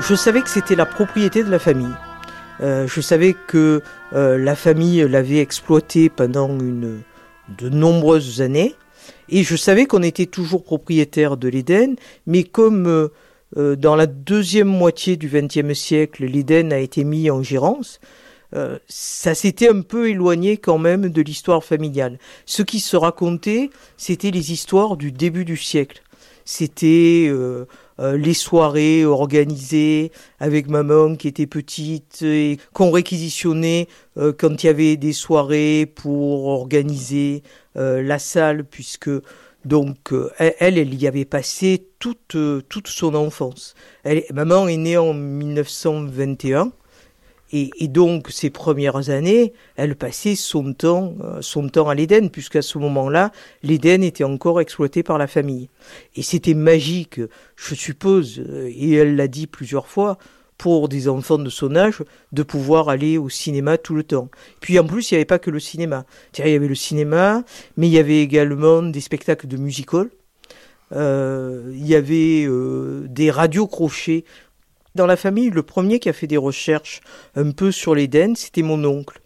Je 0.00 0.14
savais 0.14 0.40
que 0.40 0.48
c'était 0.48 0.76
la 0.76 0.86
propriété 0.86 1.44
de 1.44 1.50
la 1.50 1.58
famille. 1.58 1.92
Euh, 2.62 2.86
je 2.86 3.00
savais 3.02 3.34
que 3.46 3.82
euh, 4.14 4.38
la 4.38 4.56
famille 4.56 5.06
l'avait 5.06 5.40
exploité 5.40 6.08
pendant 6.08 6.56
de 6.56 7.68
nombreuses 7.68 8.40
années. 8.40 8.74
Et 9.28 9.42
je 9.44 9.56
savais 9.56 9.84
qu'on 9.84 10.02
était 10.02 10.26
toujours 10.26 10.64
propriétaire 10.64 11.36
de 11.36 11.48
l'Éden, 11.48 11.96
mais 12.26 12.44
comme 12.44 13.10
euh, 13.56 13.76
dans 13.76 13.94
la 13.94 14.06
deuxième 14.06 14.68
moitié 14.68 15.16
du 15.16 15.28
XXe 15.28 15.78
siècle, 15.78 16.24
l'Éden 16.24 16.72
a 16.72 16.78
été 16.78 17.04
mis 17.04 17.30
en 17.30 17.42
gérance, 17.42 18.00
ça 18.88 19.36
s'était 19.36 19.68
un 19.68 19.82
peu 19.82 20.08
éloigné 20.08 20.56
quand 20.56 20.78
même 20.78 21.08
de 21.08 21.22
l'histoire 21.22 21.62
familiale. 21.62 22.18
Ce 22.46 22.62
qui 22.62 22.80
se 22.80 22.96
racontait, 22.96 23.70
c'était 23.96 24.32
les 24.32 24.50
histoires 24.50 24.96
du 24.96 25.12
début 25.12 25.44
du 25.44 25.56
siècle. 25.56 26.02
C'était 26.44 27.32
euh, 28.00 28.10
euh, 28.10 28.16
les 28.16 28.34
soirées 28.34 29.04
organisées 29.04 30.10
avec 30.38 30.68
maman 30.68 31.16
qui 31.16 31.28
était 31.28 31.46
petite 31.46 32.22
et 32.22 32.58
qu'on 32.72 32.90
réquisitionnait 32.90 33.88
euh, 34.16 34.32
quand 34.36 34.62
il 34.62 34.66
y 34.66 34.70
avait 34.70 34.96
des 34.96 35.12
soirées 35.12 35.90
pour 35.94 36.46
organiser 36.46 37.42
euh, 37.76 38.02
la 38.02 38.18
salle 38.18 38.64
puisque 38.64 39.10
donc 39.64 40.14
elle, 40.38 40.78
elle 40.78 40.94
y 40.94 41.06
avait 41.06 41.26
passé 41.26 41.86
toute 41.98 42.36
toute 42.70 42.88
son 42.88 43.14
enfance. 43.14 43.74
Elle, 44.04 44.24
maman 44.32 44.66
est 44.68 44.78
née 44.78 44.96
en 44.96 45.12
1921 45.12 46.72
et, 47.52 47.88
donc, 47.88 48.28
ces 48.30 48.50
premières 48.50 49.10
années, 49.10 49.52
elle 49.76 49.96
passait 49.96 50.36
son 50.36 50.72
temps, 50.72 51.14
euh, 51.22 51.38
son 51.40 51.68
temps 51.68 51.88
à 51.88 51.94
l'Éden, 51.94 52.28
puisqu'à 52.30 52.62
ce 52.62 52.78
moment-là, 52.78 53.32
l'Éden 53.64 54.04
était 54.04 54.24
encore 54.24 54.60
exploité 54.60 55.02
par 55.02 55.18
la 55.18 55.26
famille. 55.26 55.68
Et 56.14 56.22
c'était 56.22 56.54
magique, 56.54 57.20
je 57.56 57.74
suppose, 57.74 58.38
euh, 58.38 58.70
et 58.72 58.94
elle 58.94 59.16
l'a 59.16 59.26
dit 59.26 59.48
plusieurs 59.48 59.88
fois, 59.88 60.16
pour 60.58 60.88
des 60.88 61.08
enfants 61.08 61.38
de 61.38 61.48
son 61.48 61.74
âge, 61.74 62.04
de 62.32 62.42
pouvoir 62.42 62.90
aller 62.90 63.16
au 63.16 63.30
cinéma 63.30 63.78
tout 63.78 63.94
le 63.94 64.04
temps. 64.04 64.28
Puis 64.60 64.78
en 64.78 64.86
plus, 64.86 65.10
il 65.10 65.14
n'y 65.14 65.16
avait 65.16 65.24
pas 65.24 65.38
que 65.38 65.50
le 65.50 65.58
cinéma. 65.58 66.04
Il 66.38 66.46
y 66.46 66.54
avait 66.54 66.68
le 66.68 66.74
cinéma, 66.74 67.44
mais 67.78 67.88
il 67.88 67.92
y 67.92 67.98
avait 67.98 68.20
également 68.20 68.82
des 68.82 69.00
spectacles 69.00 69.48
de 69.48 69.56
musical. 69.56 70.10
Euh, 70.92 71.70
il 71.72 71.86
y 71.86 71.94
avait 71.94 72.44
euh, 72.46 73.06
des 73.08 73.30
radios 73.30 73.68
crochets 73.68 74.24
dans 74.94 75.06
la 75.06 75.16
famille, 75.16 75.50
le 75.50 75.62
premier 75.62 75.98
qui 75.98 76.08
a 76.08 76.12
fait 76.12 76.26
des 76.26 76.36
recherches 76.36 77.00
un 77.34 77.50
peu 77.52 77.70
sur 77.70 77.94
l'Éden, 77.94 78.34
c'était 78.34 78.62
mon 78.62 78.84
oncle. 78.84 79.20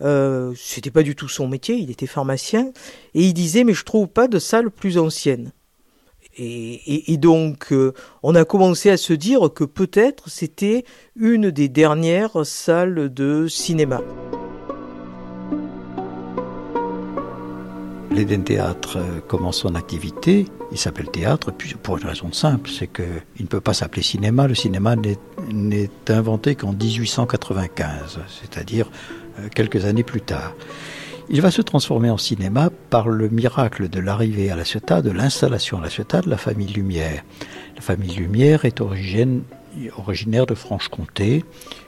Euh, 0.00 0.52
c'était 0.56 0.90
pas 0.90 1.02
du 1.02 1.16
tout 1.16 1.28
son 1.28 1.48
métier, 1.48 1.74
il 1.74 1.90
était 1.90 2.06
pharmacien, 2.06 2.72
et 3.14 3.22
il 3.22 3.34
disait 3.34 3.64
mais 3.64 3.74
je 3.74 3.84
trouve 3.84 4.06
pas 4.06 4.28
de 4.28 4.38
salle 4.38 4.70
plus 4.70 4.98
ancienne. 4.98 5.52
Et, 6.40 7.16
donc 7.16 7.72
euh, 7.72 7.94
on 8.22 8.36
a 8.36 8.44
commencé 8.44 8.90
à 8.90 8.96
se 8.96 9.12
dire 9.12 9.52
que 9.52 9.64
peut-être 9.64 10.30
c'était 10.30 10.84
une 11.16 11.50
des 11.50 11.68
dernières 11.68 12.46
salles 12.46 13.12
de 13.12 13.48
cinéma. 13.48 14.00
l'Éden 18.18 18.42
Théâtre 18.42 18.98
commence 19.28 19.58
son 19.58 19.76
activité, 19.76 20.46
il 20.70 20.78
s'appelle 20.78 21.10
théâtre, 21.10 21.52
pour 21.82 21.98
une 21.98 22.06
raison 22.06 22.32
simple, 22.32 22.70
c'est 22.70 22.88
qu'il 22.88 23.06
ne 23.40 23.46
peut 23.46 23.60
pas 23.60 23.74
s'appeler 23.74 24.02
cinéma. 24.02 24.46
Le 24.46 24.54
cinéma 24.54 24.96
n'est 24.96 25.90
inventé 26.08 26.54
qu'en 26.54 26.72
1895, 26.72 28.20
c'est-à-dire 28.28 28.90
quelques 29.54 29.84
années 29.84 30.02
plus 30.02 30.20
tard. 30.20 30.54
Il 31.30 31.42
va 31.42 31.50
se 31.50 31.60
transformer 31.62 32.10
en 32.10 32.16
cinéma 32.16 32.70
par 32.90 33.08
le 33.08 33.28
miracle 33.28 33.88
de 33.88 34.00
l'arrivée 34.00 34.50
à 34.50 34.56
La 34.56 34.64
Ciotat, 34.64 35.02
de 35.02 35.10
l'installation 35.10 35.78
à 35.78 35.82
La 35.82 35.90
Ciotat 35.90 36.22
de 36.22 36.30
la 36.30 36.38
famille 36.38 36.72
Lumière. 36.72 37.22
La 37.76 37.82
famille 37.82 38.14
Lumière 38.14 38.64
est 38.64 38.80
originaire 38.80 40.46
de 40.46 40.54
Franche-Comté, 40.54 41.44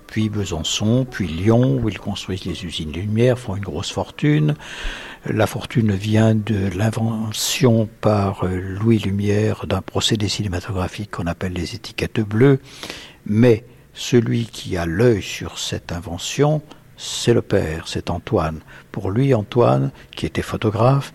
puis 0.07 0.29
Besançon, 0.29 1.07
puis 1.11 1.27
Lyon, 1.27 1.81
où 1.83 1.89
ils 1.89 1.99
construisent 1.99 2.45
les 2.45 2.65
usines 2.65 2.93
Lumière, 2.93 3.39
font 3.39 3.57
une 3.57 3.63
grosse 3.63 3.91
fortune. 3.91 4.57
La 5.27 5.47
fortune 5.47 5.93
vient 5.93 6.35
de 6.35 6.71
l'invention 6.75 7.91
par 8.01 8.47
Louis 8.47 8.99
Lumière 8.99 9.67
d'un 9.67 9.83
procédé 9.83 10.29
cinématographique 10.29 11.11
qu'on 11.11 11.27
appelle 11.27 11.53
les 11.53 11.75
étiquettes 11.75 12.21
bleues, 12.21 12.59
mais 13.27 13.65
celui 13.93 14.47
qui 14.47 14.79
a 14.79 14.87
l'œil 14.87 15.21
sur 15.21 15.59
cette 15.59 15.93
invention, 15.93 16.63
c'est 16.97 17.35
le 17.35 17.43
père, 17.43 17.87
c'est 17.87 18.09
Antoine. 18.09 18.61
Pour 18.93 19.11
lui, 19.11 19.35
Antoine, 19.35 19.91
qui 20.17 20.25
était 20.25 20.41
photographe, 20.41 21.13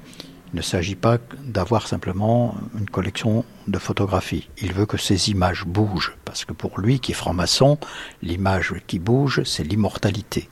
il 0.53 0.57
ne 0.57 0.61
s'agit 0.61 0.95
pas 0.95 1.17
d'avoir 1.43 1.87
simplement 1.87 2.55
une 2.77 2.89
collection 2.89 3.43
de 3.67 3.79
photographies. 3.79 4.49
Il 4.61 4.73
veut 4.73 4.85
que 4.85 4.97
ces 4.97 5.31
images 5.31 5.65
bougent, 5.65 6.15
parce 6.25 6.45
que 6.45 6.53
pour 6.53 6.79
lui, 6.79 6.99
qui 6.99 7.13
est 7.13 7.15
franc-maçon, 7.15 7.79
l'image 8.21 8.75
qui 8.85 8.99
bouge, 8.99 9.41
c'est 9.45 9.63
l'immortalité. 9.63 10.47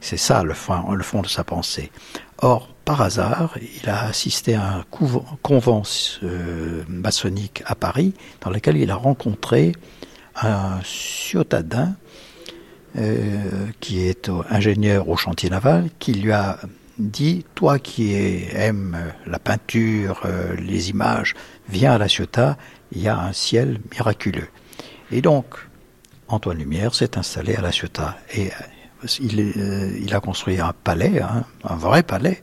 C'est 0.00 0.16
ça 0.16 0.42
le 0.42 0.54
fond, 0.54 1.22
de 1.22 1.28
sa 1.28 1.44
pensée. 1.44 1.90
Or, 2.38 2.68
par 2.84 3.00
hasard, 3.02 3.56
il 3.82 3.88
a 3.88 4.04
assisté 4.04 4.54
à 4.54 4.74
un 4.74 4.84
convent 4.90 5.82
euh, 6.22 6.84
maçonnique 6.88 7.62
à 7.66 7.74
Paris, 7.74 8.14
dans 8.42 8.50
lequel 8.50 8.76
il 8.76 8.90
a 8.90 8.94
rencontré 8.94 9.72
un 10.40 10.78
ciotadin 10.84 11.96
euh, 12.98 13.66
qui 13.80 14.06
est 14.06 14.30
ingénieur 14.50 15.08
au 15.08 15.16
chantier 15.16 15.50
naval, 15.50 15.88
qui 15.98 16.14
lui 16.14 16.32
a 16.32 16.58
dit 16.98 17.44
Toi 17.54 17.78
qui 17.78 18.14
aimes 18.14 18.96
la 19.26 19.38
peinture, 19.38 20.22
euh, 20.24 20.54
les 20.56 20.90
images, 20.90 21.34
viens 21.68 21.92
à 21.92 21.98
la 21.98 22.08
Ciotat, 22.08 22.56
il 22.92 23.02
y 23.02 23.08
a 23.08 23.18
un 23.18 23.32
ciel 23.32 23.80
miraculeux. 23.92 24.48
Et 25.10 25.20
donc, 25.20 25.56
Antoine 26.28 26.58
Lumière 26.58 26.94
s'est 26.94 27.18
installé 27.18 27.54
à 27.54 27.60
la 27.60 27.72
Ciotat. 27.72 28.16
Et 28.34 28.50
il, 29.20 29.40
euh, 29.40 29.98
il, 30.00 30.14
a 30.14 30.20
construit 30.20 30.60
un 30.60 30.72
palais, 30.84 31.20
hein, 31.20 31.44
un 31.64 31.76
vrai 31.76 32.02
palais, 32.02 32.42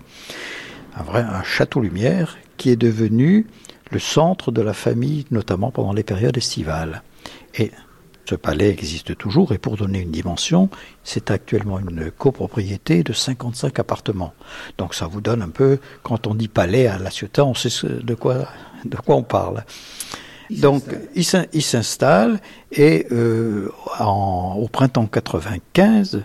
un 0.96 1.04
vrai 1.04 1.22
un 1.22 1.44
château 1.44 1.82
lumière 1.82 2.38
qui 2.58 2.70
est 2.70 2.76
devenu 2.76 3.48
le 3.92 4.00
centre 4.00 4.52
de 4.52 4.62
la 4.62 4.74
famille, 4.74 5.26
notamment 5.32 5.72
pendant 5.72 5.94
les 5.94 6.04
périodes 6.04 6.38
estivales. 6.38 7.04
Et 7.56 7.72
ce 8.26 8.36
palais 8.36 8.70
existe 8.70 9.18
toujours 9.18 9.52
et 9.52 9.58
pour 9.58 9.76
donner 9.76 10.00
une 10.00 10.12
dimension, 10.12 10.70
c'est 11.04 11.30
actuellement 11.30 11.80
une 11.80 12.10
copropriété 12.10 13.04
de 13.04 13.14
55 13.14 13.80
appartements. 13.80 14.34
Donc 14.78 14.96
ça 14.96 15.08
vous 15.08 15.22
donne 15.22 15.42
un 15.42 15.50
peu, 15.50 15.80
quand 16.04 16.28
on 16.28 16.34
dit 16.34 16.48
palais 16.48 16.88
à 16.88 16.98
La 16.98 17.12
Ciotat, 17.12 17.46
on 17.46 17.54
sait 17.54 17.70
de 17.86 18.16
quoi, 18.16 18.48
de 18.86 18.96
quoi 18.98 19.16
on 19.16 19.24
parle. 19.24 19.64
Donc, 20.50 20.84
il 21.16 21.64
s'installe 21.64 22.40
et 22.72 23.08
euh, 23.12 23.70
au 24.00 24.68
printemps 24.72 25.08
95, 25.08 26.24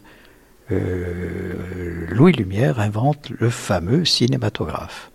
euh, 0.70 2.06
Louis 2.10 2.32
Lumière 2.32 2.80
invente 2.80 3.30
le 3.30 3.50
fameux 3.50 4.04
cinématographe. 4.04 5.10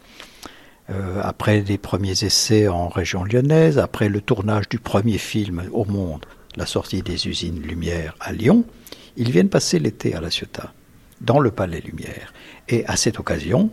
Euh, 0.89 1.21
après 1.23 1.61
les 1.61 1.77
premiers 1.77 2.23
essais 2.23 2.67
en 2.67 2.89
région 2.89 3.23
lyonnaise, 3.23 3.79
après 3.79 4.09
le 4.09 4.19
tournage 4.19 4.67
du 4.67 4.79
premier 4.79 5.17
film 5.17 5.63
au 5.71 5.85
monde, 5.85 6.25
la 6.55 6.65
sortie 6.65 7.01
des 7.01 7.27
usines 7.27 7.61
Lumière 7.61 8.15
à 8.19 8.33
Lyon, 8.33 8.65
ils 9.15 9.31
viennent 9.31 9.49
passer 9.49 9.79
l'été 9.79 10.13
à 10.13 10.21
La 10.21 10.29
Ciotat, 10.29 10.73
dans 11.21 11.39
le 11.39 11.51
Palais 11.51 11.81
Lumière. 11.81 12.33
Et 12.67 12.85
à 12.85 12.95
cette 12.95 13.19
occasion, 13.19 13.69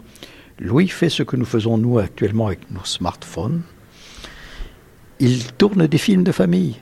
Louis 0.58 0.88
fait 0.88 1.08
ce 1.08 1.22
que 1.22 1.36
nous 1.36 1.44
faisons 1.44 1.78
nous 1.78 1.98
actuellement 1.98 2.46
avec 2.46 2.70
nos 2.70 2.84
smartphones. 2.84 3.62
Il 5.18 5.52
tourne 5.54 5.86
des 5.86 5.98
films 5.98 6.24
de 6.24 6.32
famille. 6.32 6.76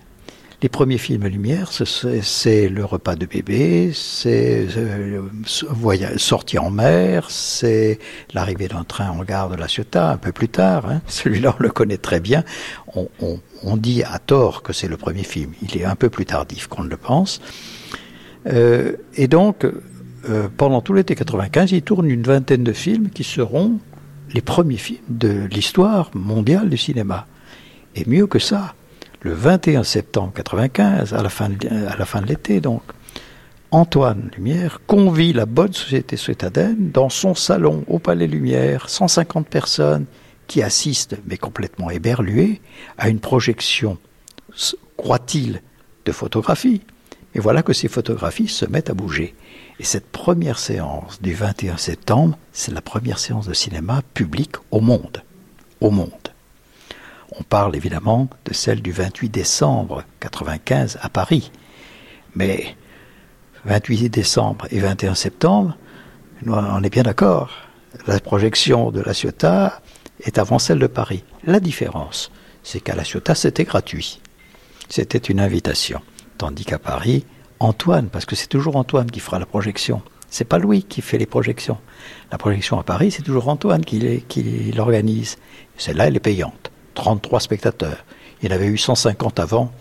Les 0.61 0.69
premiers 0.69 0.99
films 0.99 1.25
Lumière, 1.29 1.71
c'est 1.71 2.69
le 2.69 2.85
repas 2.85 3.15
de 3.15 3.27
bébé, 3.27 3.93
c'est 3.95 4.67
euh, 4.77 5.23
sortie 6.17 6.59
en 6.59 6.71
mer, 6.71 7.31
c'est 7.31 8.01
l'arrivée 8.35 8.67
d'un 8.67 8.83
train 8.83 9.11
en 9.11 9.23
gare 9.23 9.51
de 9.51 9.55
La 9.55 9.69
Ciotat 9.69 10.11
un 10.11 10.17
peu 10.17 10.33
plus 10.33 10.49
tard. 10.49 10.91
Hein. 10.91 11.01
Celui-là, 11.07 11.55
on 11.57 11.63
le 11.63 11.69
connaît 11.69 11.97
très 11.97 12.19
bien. 12.19 12.43
On, 12.97 13.77
dit 13.77 14.03
à 14.03 14.19
tort 14.19 14.65
que 14.65 14.73
c'est 14.73 14.89
le 14.89 14.97
premier 14.97 15.23
film. 15.23 15.53
Il 15.63 15.81
est 15.81 15.85
un 15.85 15.95
peu 15.95 16.11
plus 16.11 16.27
tardif 16.27 16.67
qu'on 16.67 16.83
ne 16.83 16.89
le 16.89 16.97
pense. 16.97 17.41
Euh, 18.49 18.95
et 19.15 19.29
donc, 19.29 19.65
euh, 19.65 20.49
pendant 20.57 20.81
tout 20.81 20.93
l'été 20.93 21.15
95, 21.15 21.71
il 21.71 21.83
tourne 21.83 22.11
une 22.11 22.25
vingtaine 22.25 22.65
de 22.65 22.73
films 22.73 23.11
qui 23.11 23.23
seront 23.23 23.79
les 24.35 24.41
premiers 24.41 24.77
films 24.77 24.99
de 25.09 25.47
l'histoire 25.53 26.11
mondiale 26.15 26.69
du 26.69 26.77
cinéma. 26.77 27.29
Et 27.95 28.05
mieux 28.09 28.27
que 28.27 28.41
ça, 28.41 28.75
le 29.21 29.33
21 29.33 29.83
septembre 29.83 30.33
95, 30.35 31.13
à 31.13 31.23
la 31.23 31.29
fin 31.29 31.49
de, 31.49 31.69
à 31.69 31.97
la 31.97 32.05
fin 32.05 32.21
de 32.21 32.27
l'été 32.27 32.61
donc, 32.61 32.83
Antoine 33.71 34.31
Lumière 34.37 34.81
convie 34.87 35.33
la 35.33 35.45
bonne 35.45 35.73
société 35.73 36.17
citadine 36.17 36.91
dans 36.91 37.11
son 37.11 37.35
salon 37.35 37.85
au 37.87 37.99
Palais 37.99 38.27
Lumière, 38.27 38.89
150 38.89 39.47
personnes 39.47 40.07
qui 40.47 40.63
assistent, 40.63 41.17
mais 41.27 41.37
complètement 41.37 41.91
éberluées, 41.91 42.63
à 42.97 43.11
une 43.11 43.21
projection, 43.21 43.99
croit-il, 44.97 45.61
de 46.07 46.13
photographies. 46.13 46.81
Et 47.35 47.41
voilà 47.41 47.63
que 47.63 47.75
ces 47.75 47.89
photographies 47.89 48.49
se 48.49 48.65
mettent 48.65 48.89
à 48.89 48.95
bouger. 48.95 49.35
Et 49.79 49.85
cette 49.85 50.07
première 50.07 50.59
séance 50.59 51.21
du 51.21 51.35
21 51.35 51.77
septembre, 51.77 52.39
c'est 52.53 52.73
la 52.73 52.81
première 52.81 53.19
séance 53.19 53.47
de 53.47 53.53
cinéma 53.53 54.01
public 54.15 54.53
au 54.71 54.81
monde. 54.81 55.23
Au 55.83 55.91
monde. 55.91 56.18
On 57.41 57.45
parle 57.45 57.77
évidemment 57.77 58.29
de 58.45 58.53
celle 58.53 58.83
du 58.83 58.91
28 58.91 59.29
décembre 59.29 60.03
95 60.21 60.99
à 61.01 61.09
Paris. 61.09 61.53
Mais 62.35 62.77
28 63.65 64.09
décembre 64.09 64.67
et 64.71 64.81
21 64.81 65.15
septembre, 65.15 65.77
on 66.47 66.83
est 66.83 66.91
bien 66.91 67.05
d'accord. 67.05 67.51
La 68.07 68.19
projection 68.19 68.91
de 68.91 69.01
La 69.01 69.15
Ciotat 69.15 69.81
est 70.25 70.39
avant 70.39 70.59
celle 70.59 70.81
de 70.81 70.89
Paris. 70.89 71.25
La 71.45 71.61
différence, 71.61 72.33
c'est 72.65 72.81
qu'à 72.81 72.97
La 72.97 73.05
Ciotat, 73.05 73.37
c'était 73.37 73.65
gratuit. 73.65 74.21
C'était 74.89 75.19
une 75.19 75.39
invitation. 75.39 76.01
Tandis 76.39 76.65
qu'à 76.65 76.79
Paris, 76.79 77.25
Antoine, 77.61 78.09
parce 78.09 78.25
que 78.25 78.35
c'est 78.35 78.49
toujours 78.49 78.77
Antoine 78.77 79.11
qui 79.11 79.21
fera 79.21 79.39
la 79.39 79.47
projection. 79.47 80.03
C'est 80.29 80.45
pas 80.45 80.59
Louis 80.59 80.83
qui 80.83 81.03
fait 81.03 81.19
les 81.19 81.27
projections. 81.27 81.79
La 82.33 82.39
projection 82.39 82.81
à 82.81 82.83
Paris, 82.83 83.13
c'est 83.13 83.23
toujours 83.23 83.49
Antoine 83.49 83.85
qui 83.85 84.73
l'organise. 84.77 85.37
Celle-là, 85.77 86.09
elle 86.09 86.17
est 86.17 86.21
payante. 86.21 86.73
33 86.99 87.39
spectateurs. 87.39 88.05
Il 88.43 88.49
y 88.49 88.53
en 88.53 88.55
avait 88.57 88.67
eu 88.67 88.77
150 88.77 89.39
avant 89.39 89.73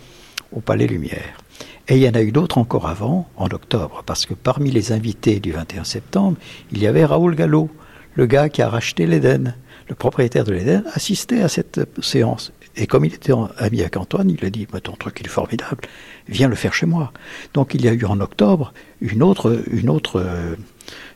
au 0.52 0.62
Palais 0.62 0.86
Lumière. 0.86 1.42
Et 1.88 1.96
il 1.96 2.04
y 2.04 2.08
en 2.08 2.14
a 2.14 2.22
eu 2.22 2.32
d'autres 2.32 2.60
encore 2.60 2.88
avant, 2.88 3.28
en 3.38 3.48
octobre, 3.48 4.04
parce 4.06 4.28
que 4.28 4.36
parmi 4.36 4.70
les 4.70 4.92
invités 4.92 5.40
du 5.40 5.52
21 5.52 5.84
septembre, 5.84 6.38
il 6.72 6.78
y 6.78 6.86
avait 6.86 7.06
Raoul 7.06 7.36
Gallo, 7.36 7.72
le 8.14 8.28
gars 8.28 8.50
qui 8.50 8.62
a 8.62 8.70
racheté 8.70 9.08
l'Éden. 9.08 9.56
Le 9.90 9.96
propriétaire 9.96 10.44
de 10.44 10.52
l'Éden 10.52 10.84
assistait 10.94 11.42
à 11.42 11.50
cette 11.50 11.82
séance. 12.04 12.52
Et 12.76 12.86
comme 12.86 13.04
il 13.04 13.14
était 13.16 13.34
ami 13.58 13.82
avec 13.82 13.98
Antoine, 13.98 14.30
il 14.30 14.46
a 14.46 14.52
dit 14.52 14.68
Ton 14.84 14.92
truc, 14.92 15.18
il 15.20 15.26
est 15.26 15.30
formidable, 15.30 15.86
viens 16.28 16.48
le 16.48 16.56
faire 16.56 16.76
chez 16.76 16.86
moi. 16.86 17.12
Donc 17.56 17.74
il 17.74 17.84
y 17.84 17.88
a 17.88 17.94
eu 17.94 18.06
en 18.06 18.20
octobre 18.20 18.74
une 19.02 19.24
autre, 19.24 19.64
une 19.72 19.90
autre 19.90 20.24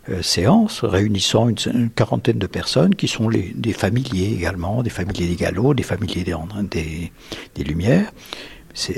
euh, 0.09 0.23
séance 0.23 0.83
réunissant 0.83 1.47
une, 1.47 1.91
quarantaine 1.91 2.39
de 2.39 2.47
personnes 2.47 2.95
qui 2.95 3.07
sont 3.07 3.29
des 3.29 3.73
familiers 3.73 4.33
également, 4.33 4.81
des 4.81 4.89
familiers 4.89 5.27
des 5.27 5.35
Gallo, 5.35 5.75
des 5.75 5.83
familiers 5.83 6.23
des, 6.23 7.11
des, 7.53 7.63
Lumières. 7.63 8.11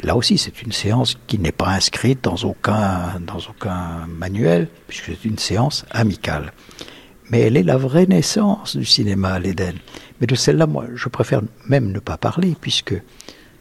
Là 0.04 0.16
aussi, 0.16 0.38
c'est 0.38 0.62
une 0.62 0.72
séance 0.72 1.18
qui 1.28 1.39
n'est 1.39 1.52
pas 1.52 1.70
inscrite 1.70 2.24
dans 2.24 2.38
aucun, 2.38 3.20
dans 3.20 3.39
aucun 3.50 4.08
manuel, 4.08 4.70
puisque 4.88 5.08
c'est 5.08 5.26
une 5.26 5.38
séance 5.38 5.86
amicale. 5.92 6.54
Mais 7.30 7.42
elle 7.42 7.58
est 7.58 7.63
la 7.63 7.78
vraie 7.78 8.06
naissance 8.06 8.78
du 8.78 8.86
cinéma 8.86 9.34
à 9.34 9.39
l'Éden. 9.39 9.76
Mais 10.22 10.28
de 10.28 10.36
celle-là, 10.36 10.68
moi, 10.68 10.86
je 10.96 11.10
préfère 11.10 11.42
même 11.68 11.92
ne 11.92 12.00
pas 12.00 12.18
parler, 12.18 12.56
puisque 12.62 12.96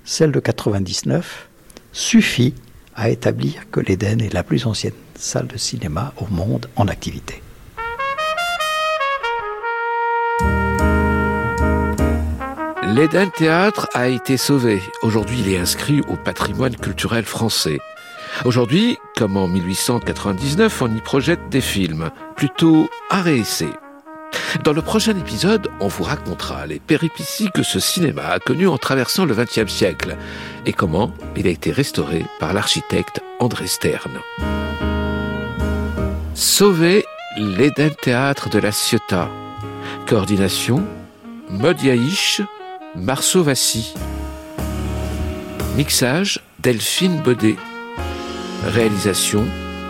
celle 0.05 0.31
de 0.31 0.38
99 0.38 1.48
suffit 1.90 2.55
à 2.94 3.11
établir 3.11 3.70
que 3.70 3.81
l'Éden 3.81 4.20
est 4.20 4.33
la 4.33 4.42
plus 4.42 4.66
ancienne 4.66 4.92
salle 5.14 5.46
de 5.46 5.57
cinéma 5.57 6.12
au 6.18 6.26
monde 6.33 6.68
en 6.76 6.88
activité. 6.88 7.42
L'Éden 12.94 13.31
Théâtre 13.31 13.88
a 13.94 14.09
été 14.09 14.37
sauvé. 14.37 14.83
Aujourd'hui, 15.02 15.40
il 15.40 15.52
est 15.52 15.59
inscrit 15.59 16.02
au 16.09 16.16
patrimoine 16.16 16.76
culturel 16.76 17.24
français. 17.24 17.78
Aujourd'hui, 18.44 18.98
comme 19.16 19.37
en 19.37 19.48
1899, 19.48 20.83
on 20.83 20.94
y 20.94 21.00
projette 21.00 21.48
des 21.48 21.61
films, 21.61 22.11
plutôt 22.37 22.90
à 23.09 23.22
réessayer. 23.22 23.72
Dans 24.60 24.72
le 24.72 24.82
prochain 24.82 25.16
épisode, 25.16 25.68
on 25.80 25.88
vous 25.88 26.04
racontera 26.04 26.66
les 26.66 26.78
péripéties 26.78 27.50
que 27.52 27.62
ce 27.62 27.80
cinéma 27.80 28.26
a 28.28 28.38
connues 28.38 28.68
en 28.68 28.76
traversant 28.76 29.24
le 29.24 29.34
XXe 29.34 29.72
siècle 29.72 30.16
et 30.66 30.72
comment 30.72 31.12
il 31.36 31.46
a 31.46 31.50
été 31.50 31.72
restauré 31.72 32.26
par 32.38 32.52
l'architecte 32.52 33.20
André 33.40 33.66
Stern. 33.66 34.12
Sauver 36.34 37.04
l'Eden 37.36 37.94
Théâtre 37.94 38.50
de 38.50 38.58
la 38.58 38.72
Ciotat. 38.72 39.28
Coordination 40.06 40.84
Maud 41.48 41.78
Marceau 42.94 43.42
Vassy. 43.42 43.94
Mixage 45.76 46.40
Delphine 46.60 47.22
Baudet. 47.22 47.56
Réalisation 48.66 49.44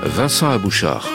Vincent 0.05 0.51
Abouchard. 0.51 1.09